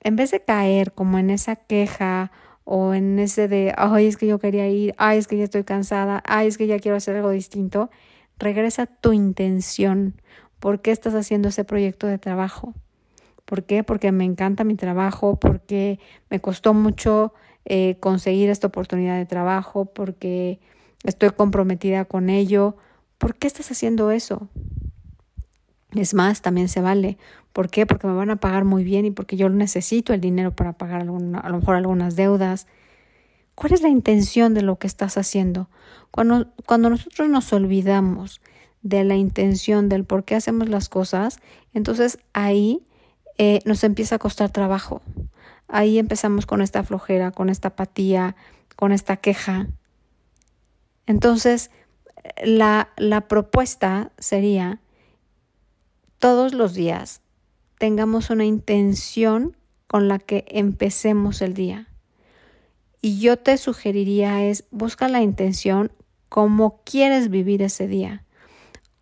En 0.01 0.17
vez 0.17 0.31
de 0.31 0.41
caer 0.41 0.91
como 0.91 1.17
en 1.17 1.29
esa 1.29 1.55
queja 1.55 2.33
o 2.65 2.93
en 2.93 3.19
ese 3.19 3.47
de, 3.47 3.73
ay, 3.77 4.07
es 4.07 4.17
que 4.17 4.27
yo 4.27 4.37
quería 4.37 4.67
ir, 4.67 4.93
ay, 4.97 5.17
es 5.17 5.27
que 5.27 5.37
ya 5.37 5.45
estoy 5.45 5.63
cansada, 5.63 6.21
ay, 6.25 6.47
es 6.47 6.57
que 6.57 6.67
ya 6.67 6.77
quiero 6.77 6.97
hacer 6.97 7.15
algo 7.15 7.29
distinto, 7.29 7.89
regresa 8.39 8.85
tu 8.85 9.13
intención. 9.13 10.21
¿Por 10.59 10.81
qué 10.81 10.91
estás 10.91 11.13
haciendo 11.13 11.49
ese 11.49 11.63
proyecto 11.63 12.07
de 12.07 12.17
trabajo? 12.17 12.73
¿Por 13.45 13.63
qué? 13.63 13.83
Porque 13.83 14.11
me 14.11 14.25
encanta 14.25 14.63
mi 14.63 14.75
trabajo, 14.75 15.39
porque 15.39 15.99
me 16.29 16.41
costó 16.41 16.73
mucho 16.73 17.33
eh, 17.65 17.97
conseguir 17.99 18.49
esta 18.49 18.67
oportunidad 18.67 19.17
de 19.17 19.25
trabajo, 19.25 19.85
porque 19.85 20.59
estoy 21.03 21.29
comprometida 21.29 22.05
con 22.05 22.29
ello. 22.29 22.75
¿Por 23.17 23.35
qué 23.35 23.47
estás 23.47 23.71
haciendo 23.71 24.11
eso? 24.11 24.49
Es 25.93 26.13
más, 26.13 26.41
también 26.41 26.67
se 26.67 26.81
vale. 26.81 27.17
¿Por 27.53 27.69
qué? 27.69 27.85
Porque 27.85 28.07
me 28.07 28.13
van 28.13 28.29
a 28.29 28.35
pagar 28.35 28.65
muy 28.65 28.83
bien 28.83 29.05
y 29.05 29.11
porque 29.11 29.37
yo 29.37 29.49
necesito 29.49 30.13
el 30.13 30.21
dinero 30.21 30.55
para 30.55 30.73
pagar 30.73 31.01
a 31.01 31.05
lo 31.05 31.19
mejor 31.57 31.75
algunas 31.75 32.15
deudas. 32.15 32.67
¿Cuál 33.57 33.73
es 33.73 33.81
la 33.81 33.89
intención 33.89 34.53
de 34.53 34.61
lo 34.61 34.77
que 34.77 34.85
estás 34.85 35.17
haciendo? 35.17 35.67
Cuando, 36.11 36.45
cuando 36.67 36.91
nosotros 36.91 37.27
nos 37.27 37.51
olvidamos 37.53 38.39
de 38.83 39.03
la 39.03 39.15
intención, 39.15 39.89
del 39.89 40.05
por 40.05 40.25
qué 40.25 40.35
hacemos 40.35 40.69
las 40.69 40.89
cosas, 40.89 41.39
entonces 41.73 42.19
ahí 42.33 42.83
eh, 43.39 43.61
nos 43.65 43.83
empieza 43.83 44.17
a 44.17 44.19
costar 44.19 44.51
trabajo. 44.51 45.01
Ahí 45.67 45.97
empezamos 45.97 46.45
con 46.45 46.61
esta 46.61 46.83
flojera, 46.83 47.31
con 47.31 47.49
esta 47.49 47.69
apatía, 47.69 48.35
con 48.75 48.91
esta 48.91 49.17
queja. 49.17 49.65
Entonces, 51.07 51.71
la, 52.43 52.89
la 52.95 53.21
propuesta 53.21 54.11
sería 54.19 54.81
todos 56.19 56.53
los 56.53 56.75
días 56.75 57.21
tengamos 57.79 58.29
una 58.29 58.45
intención 58.45 59.57
con 59.87 60.07
la 60.07 60.19
que 60.19 60.45
empecemos 60.49 61.41
el 61.41 61.55
día. 61.55 61.87
Y 63.01 63.19
yo 63.19 63.37
te 63.37 63.57
sugeriría 63.57 64.43
es 64.43 64.65
busca 64.71 65.07
la 65.07 65.21
intención 65.21 65.91
como 66.29 66.81
quieres 66.83 67.29
vivir 67.29 67.61
ese 67.61 67.87
día. 67.87 68.25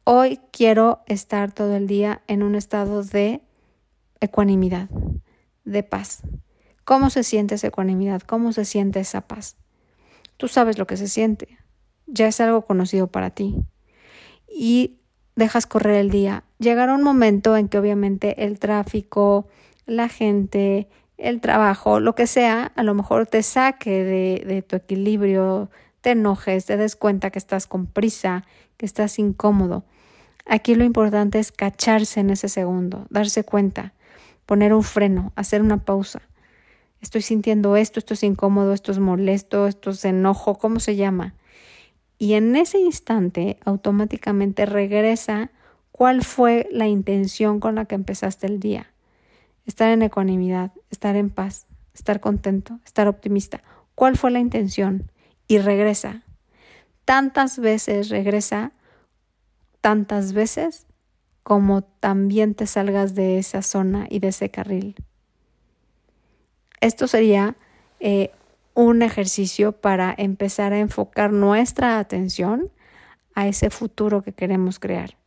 Hoy 0.03 0.39
quiero 0.51 1.01
estar 1.07 1.51
todo 1.51 1.75
el 1.75 1.87
día 1.87 2.21
en 2.27 2.43
un 2.43 2.55
estado 2.55 3.03
de 3.03 3.41
ecuanimidad, 4.19 4.89
de 5.63 5.83
paz. 5.83 6.21
¿Cómo 6.83 7.09
se 7.09 7.23
siente 7.23 7.55
esa 7.55 7.67
ecuanimidad? 7.67 8.21
¿Cómo 8.21 8.51
se 8.51 8.65
siente 8.65 8.99
esa 8.99 9.21
paz? 9.21 9.57
Tú 10.37 10.47
sabes 10.47 10.77
lo 10.77 10.85
que 10.85 10.97
se 10.97 11.07
siente. 11.07 11.57
Ya 12.05 12.27
es 12.27 12.39
algo 12.39 12.63
conocido 12.65 13.07
para 13.07 13.31
ti. 13.31 13.55
Y 14.47 14.99
dejas 15.35 15.65
correr 15.65 15.95
el 15.95 16.11
día. 16.11 16.43
Llegará 16.59 16.93
un 16.93 17.01
momento 17.01 17.57
en 17.57 17.67
que 17.67 17.79
obviamente 17.79 18.45
el 18.45 18.59
tráfico, 18.59 19.47
la 19.85 20.09
gente, 20.09 20.89
el 21.17 21.41
trabajo, 21.41 21.99
lo 21.99 22.15
que 22.15 22.27
sea, 22.27 22.71
a 22.75 22.83
lo 22.83 22.93
mejor 22.93 23.27
te 23.27 23.43
saque 23.43 24.03
de, 24.03 24.61
tu 24.61 24.75
equilibrio, 24.75 25.69
te 26.01 26.11
enojes, 26.11 26.65
te 26.65 26.77
des 26.77 26.95
cuenta 26.95 27.29
que 27.29 27.39
estás 27.39 27.67
con 27.67 27.85
prisa, 27.85 28.45
que 28.77 28.85
estás 28.85 29.17
incómodo. 29.19 29.85
Aquí 30.45 30.75
lo 30.75 30.83
importante 30.83 31.39
es 31.39 31.51
cacharse 31.51 32.19
en 32.19 32.29
ese 32.29 32.49
segundo, 32.49 33.07
darse 33.09 33.43
cuenta, 33.43 33.93
poner 34.45 34.73
un 34.73 34.83
freno, 34.83 35.31
hacer 35.35 35.61
una 35.61 35.83
pausa. 35.83 36.21
Estoy 37.01 37.21
sintiendo 37.21 37.75
esto, 37.75 37.99
esto 37.99 38.13
es 38.13 38.23
incómodo, 38.23 38.73
esto 38.73 38.91
es 38.91 38.99
molesto, 38.99 39.67
esto 39.67 39.91
es 39.91 40.05
enojo, 40.05 40.57
¿cómo 40.57 40.79
se 40.79 40.95
llama? 40.95 41.35
Y 42.17 42.33
en 42.33 42.55
ese 42.55 42.79
instante 42.79 43.57
automáticamente 43.65 44.65
regresa 44.65 45.51
cuál 45.91 46.23
fue 46.23 46.67
la 46.71 46.87
intención 46.87 47.59
con 47.59 47.75
la 47.75 47.85
que 47.85 47.95
empezaste 47.95 48.47
el 48.47 48.59
día 48.59 48.94
estar 49.65 49.89
en 49.89 50.01
ecuanimidad, 50.01 50.71
estar 50.89 51.15
en 51.15 51.29
paz, 51.29 51.67
estar 51.93 52.19
contento, 52.19 52.79
estar 52.85 53.07
optimista. 53.07 53.63
¿Cuál 53.95 54.17
fue 54.17 54.31
la 54.31 54.39
intención? 54.39 55.11
Y 55.47 55.59
regresa. 55.59 56.23
Tantas 57.05 57.59
veces 57.59 58.09
regresa, 58.09 58.71
tantas 59.81 60.33
veces 60.33 60.87
como 61.43 61.83
también 61.83 62.55
te 62.55 62.65
salgas 62.65 63.13
de 63.13 63.37
esa 63.37 63.61
zona 63.61 64.07
y 64.09 64.19
de 64.19 64.29
ese 64.29 64.49
carril. 64.49 64.95
Esto 66.81 67.07
sería 67.07 67.55
eh, 67.99 68.31
un 68.73 69.01
ejercicio 69.01 69.71
para 69.71 70.13
empezar 70.17 70.73
a 70.73 70.79
enfocar 70.79 71.31
nuestra 71.31 71.99
atención 71.99 72.71
a 73.35 73.47
ese 73.47 73.69
futuro 73.69 74.23
que 74.23 74.33
queremos 74.33 74.79
crear. 74.79 75.17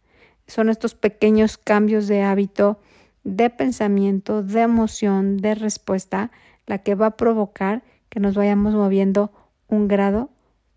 Son 0.46 0.68
estos 0.68 0.94
pequeños 0.94 1.56
cambios 1.58 2.08
de 2.08 2.22
hábito, 2.22 2.80
de 3.36 3.50
pensamiento, 3.50 4.42
de 4.42 4.62
emoción, 4.62 5.36
de 5.36 5.54
respuesta, 5.54 6.30
la 6.66 6.78
que 6.78 6.94
va 6.94 7.06
a 7.06 7.16
provocar 7.16 7.82
que 8.08 8.20
nos 8.20 8.34
vayamos 8.34 8.74
moviendo 8.74 9.32
un 9.68 9.88
grado 9.88 10.30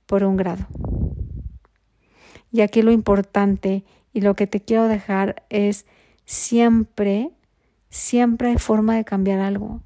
por 0.06 0.24
un 0.24 0.38
grado. 0.38 0.68
Y 2.52 2.62
aquí 2.62 2.82
lo 2.82 2.92
importante 2.92 3.86
y 4.14 4.22
lo 4.22 4.36
que 4.36 4.48
te 4.48 4.60
quiero 4.60 4.88
dejar 4.88 5.44
es 5.50 5.86
siempre, 6.26 7.32
siempre 7.90 8.50
hay 8.50 8.58
forma 8.58 8.96
de 8.96 9.06
cambiar 9.06 9.40
algo. 9.40 9.82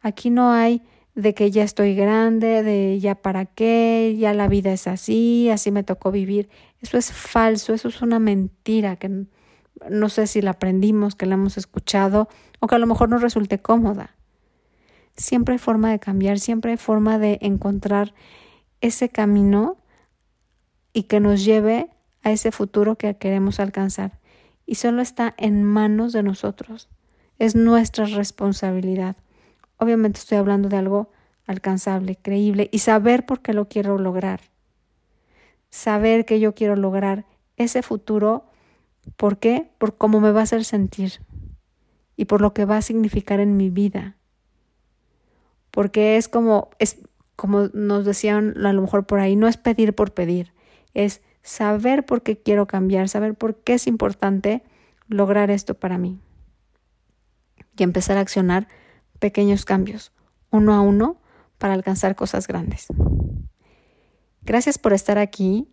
Aquí 0.00 0.30
no 0.30 0.50
hay 0.50 0.82
de 1.14 1.34
que 1.34 1.50
ya 1.50 1.64
estoy 1.64 1.94
grande, 1.94 2.62
de 2.62 2.98
ya 3.00 3.16
para 3.16 3.44
qué, 3.44 4.16
ya 4.18 4.34
la 4.34 4.48
vida 4.48 4.72
es 4.72 4.86
así, 4.86 5.50
así 5.50 5.70
me 5.70 5.82
tocó 5.82 6.10
vivir. 6.10 6.48
Eso 6.80 6.96
es 6.96 7.12
falso, 7.12 7.74
eso 7.74 7.88
es 7.88 8.02
una 8.02 8.18
mentira 8.18 8.96
que 8.96 9.26
no 9.90 10.08
sé 10.08 10.26
si 10.26 10.42
la 10.42 10.52
aprendimos, 10.52 11.14
que 11.14 11.26
la 11.26 11.34
hemos 11.34 11.56
escuchado 11.56 12.28
o 12.60 12.66
que 12.66 12.74
a 12.74 12.78
lo 12.78 12.86
mejor 12.86 13.08
no 13.08 13.18
resulte 13.18 13.60
cómoda. 13.60 14.14
Siempre 15.16 15.54
hay 15.54 15.58
forma 15.58 15.90
de 15.90 15.98
cambiar, 15.98 16.38
siempre 16.38 16.72
hay 16.72 16.76
forma 16.76 17.18
de 17.18 17.38
encontrar 17.40 18.14
ese 18.80 19.08
camino 19.08 19.76
y 20.92 21.04
que 21.04 21.20
nos 21.20 21.44
lleve 21.44 21.90
a 22.22 22.30
ese 22.30 22.52
futuro 22.52 22.96
que 22.96 23.16
queremos 23.16 23.60
alcanzar. 23.60 24.18
Y 24.66 24.76
solo 24.76 25.02
está 25.02 25.34
en 25.38 25.64
manos 25.64 26.12
de 26.12 26.22
nosotros. 26.22 26.88
Es 27.38 27.56
nuestra 27.56 28.04
responsabilidad. 28.06 29.16
Obviamente 29.76 30.18
estoy 30.18 30.38
hablando 30.38 30.68
de 30.68 30.76
algo 30.76 31.10
alcanzable, 31.46 32.16
creíble 32.16 32.68
y 32.70 32.80
saber 32.80 33.24
por 33.24 33.40
qué 33.40 33.54
lo 33.54 33.68
quiero 33.68 33.98
lograr. 33.98 34.40
Saber 35.70 36.24
que 36.24 36.40
yo 36.40 36.54
quiero 36.54 36.76
lograr 36.76 37.26
ese 37.56 37.82
futuro, 37.82 38.47
¿por 39.16 39.38
qué? 39.38 39.70
Por 39.78 39.96
cómo 39.96 40.20
me 40.20 40.32
va 40.32 40.40
a 40.40 40.44
hacer 40.44 40.64
sentir 40.64 41.20
y 42.16 42.26
por 42.26 42.40
lo 42.40 42.52
que 42.52 42.64
va 42.64 42.76
a 42.76 42.82
significar 42.82 43.40
en 43.40 43.56
mi 43.56 43.70
vida. 43.70 44.16
Porque 45.70 46.16
es 46.16 46.28
como 46.28 46.70
es 46.78 46.98
como 47.36 47.68
nos 47.72 48.04
decían 48.04 48.66
a 48.66 48.72
lo 48.72 48.82
mejor 48.82 49.06
por 49.06 49.20
ahí, 49.20 49.36
no 49.36 49.46
es 49.46 49.56
pedir 49.56 49.94
por 49.94 50.12
pedir, 50.12 50.52
es 50.92 51.22
saber 51.42 52.04
por 52.04 52.22
qué 52.22 52.36
quiero 52.36 52.66
cambiar, 52.66 53.08
saber 53.08 53.36
por 53.36 53.54
qué 53.62 53.74
es 53.74 53.86
importante 53.86 54.64
lograr 55.06 55.50
esto 55.52 55.74
para 55.74 55.98
mí. 55.98 56.18
Y 57.76 57.84
empezar 57.84 58.16
a 58.16 58.20
accionar 58.20 58.66
pequeños 59.20 59.64
cambios, 59.64 60.10
uno 60.50 60.74
a 60.74 60.80
uno, 60.80 61.20
para 61.58 61.74
alcanzar 61.74 62.16
cosas 62.16 62.48
grandes. 62.48 62.88
Gracias 64.42 64.78
por 64.78 64.92
estar 64.92 65.18
aquí 65.18 65.68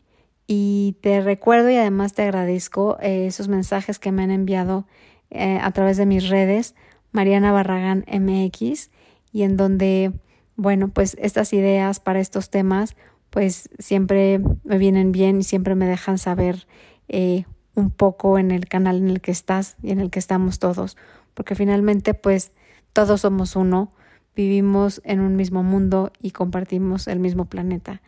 y 0.47 0.97
te 1.01 1.21
recuerdo 1.21 1.69
y 1.69 1.75
además 1.75 2.13
te 2.13 2.23
agradezco 2.23 2.97
eh, 3.01 3.27
esos 3.27 3.47
mensajes 3.47 3.99
que 3.99 4.11
me 4.11 4.23
han 4.23 4.31
enviado 4.31 4.85
eh, 5.31 5.59
a 5.61 5.71
través 5.71 5.97
de 5.97 6.05
mis 6.05 6.29
redes, 6.29 6.75
Mariana 7.11 7.51
Barragán 7.51 8.05
MX, 8.07 8.89
y 9.31 9.43
en 9.43 9.57
donde, 9.57 10.13
bueno, 10.55 10.89
pues 10.89 11.17
estas 11.19 11.51
ideas 11.53 11.99
para 11.99 12.19
estos 12.19 12.49
temas 12.49 12.95
pues 13.35 13.69
siempre 13.79 14.39
me 14.63 14.77
vienen 14.77 15.11
bien 15.11 15.41
y 15.41 15.43
siempre 15.43 15.75
me 15.75 15.87
dejan 15.87 16.17
saber 16.17 16.67
eh, 17.09 17.43
un 17.73 17.91
poco 17.91 18.39
en 18.39 18.49
el 18.49 18.67
canal 18.69 18.95
en 18.95 19.09
el 19.09 19.19
que 19.19 19.31
estás 19.31 19.75
y 19.83 19.91
en 19.91 19.99
el 19.99 20.09
que 20.09 20.19
estamos 20.19 20.59
todos, 20.59 20.95
porque 21.33 21.53
finalmente 21.53 22.13
pues 22.13 22.53
todos 22.93 23.19
somos 23.21 23.57
uno, 23.57 23.91
vivimos 24.37 25.01
en 25.03 25.19
un 25.19 25.35
mismo 25.35 25.63
mundo 25.63 26.13
y 26.21 26.31
compartimos 26.31 27.07
el 27.07 27.19
mismo 27.19 27.43
planeta. 27.43 28.01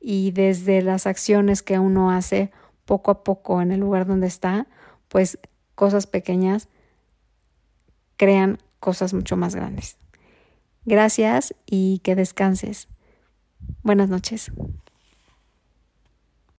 Y 0.00 0.30
desde 0.32 0.82
las 0.82 1.06
acciones 1.06 1.62
que 1.62 1.78
uno 1.78 2.10
hace 2.10 2.50
poco 2.84 3.10
a 3.10 3.22
poco 3.22 3.60
en 3.60 3.70
el 3.70 3.80
lugar 3.80 4.06
donde 4.06 4.26
está, 4.26 4.66
pues 5.08 5.38
cosas 5.74 6.06
pequeñas 6.06 6.68
crean 8.16 8.58
cosas 8.80 9.14
mucho 9.14 9.36
más 9.36 9.54
grandes. 9.54 9.96
Gracias 10.84 11.54
y 11.66 12.00
que 12.00 12.16
descanses. 12.16 12.88
Buenas 13.82 14.08
noches. 14.08 14.50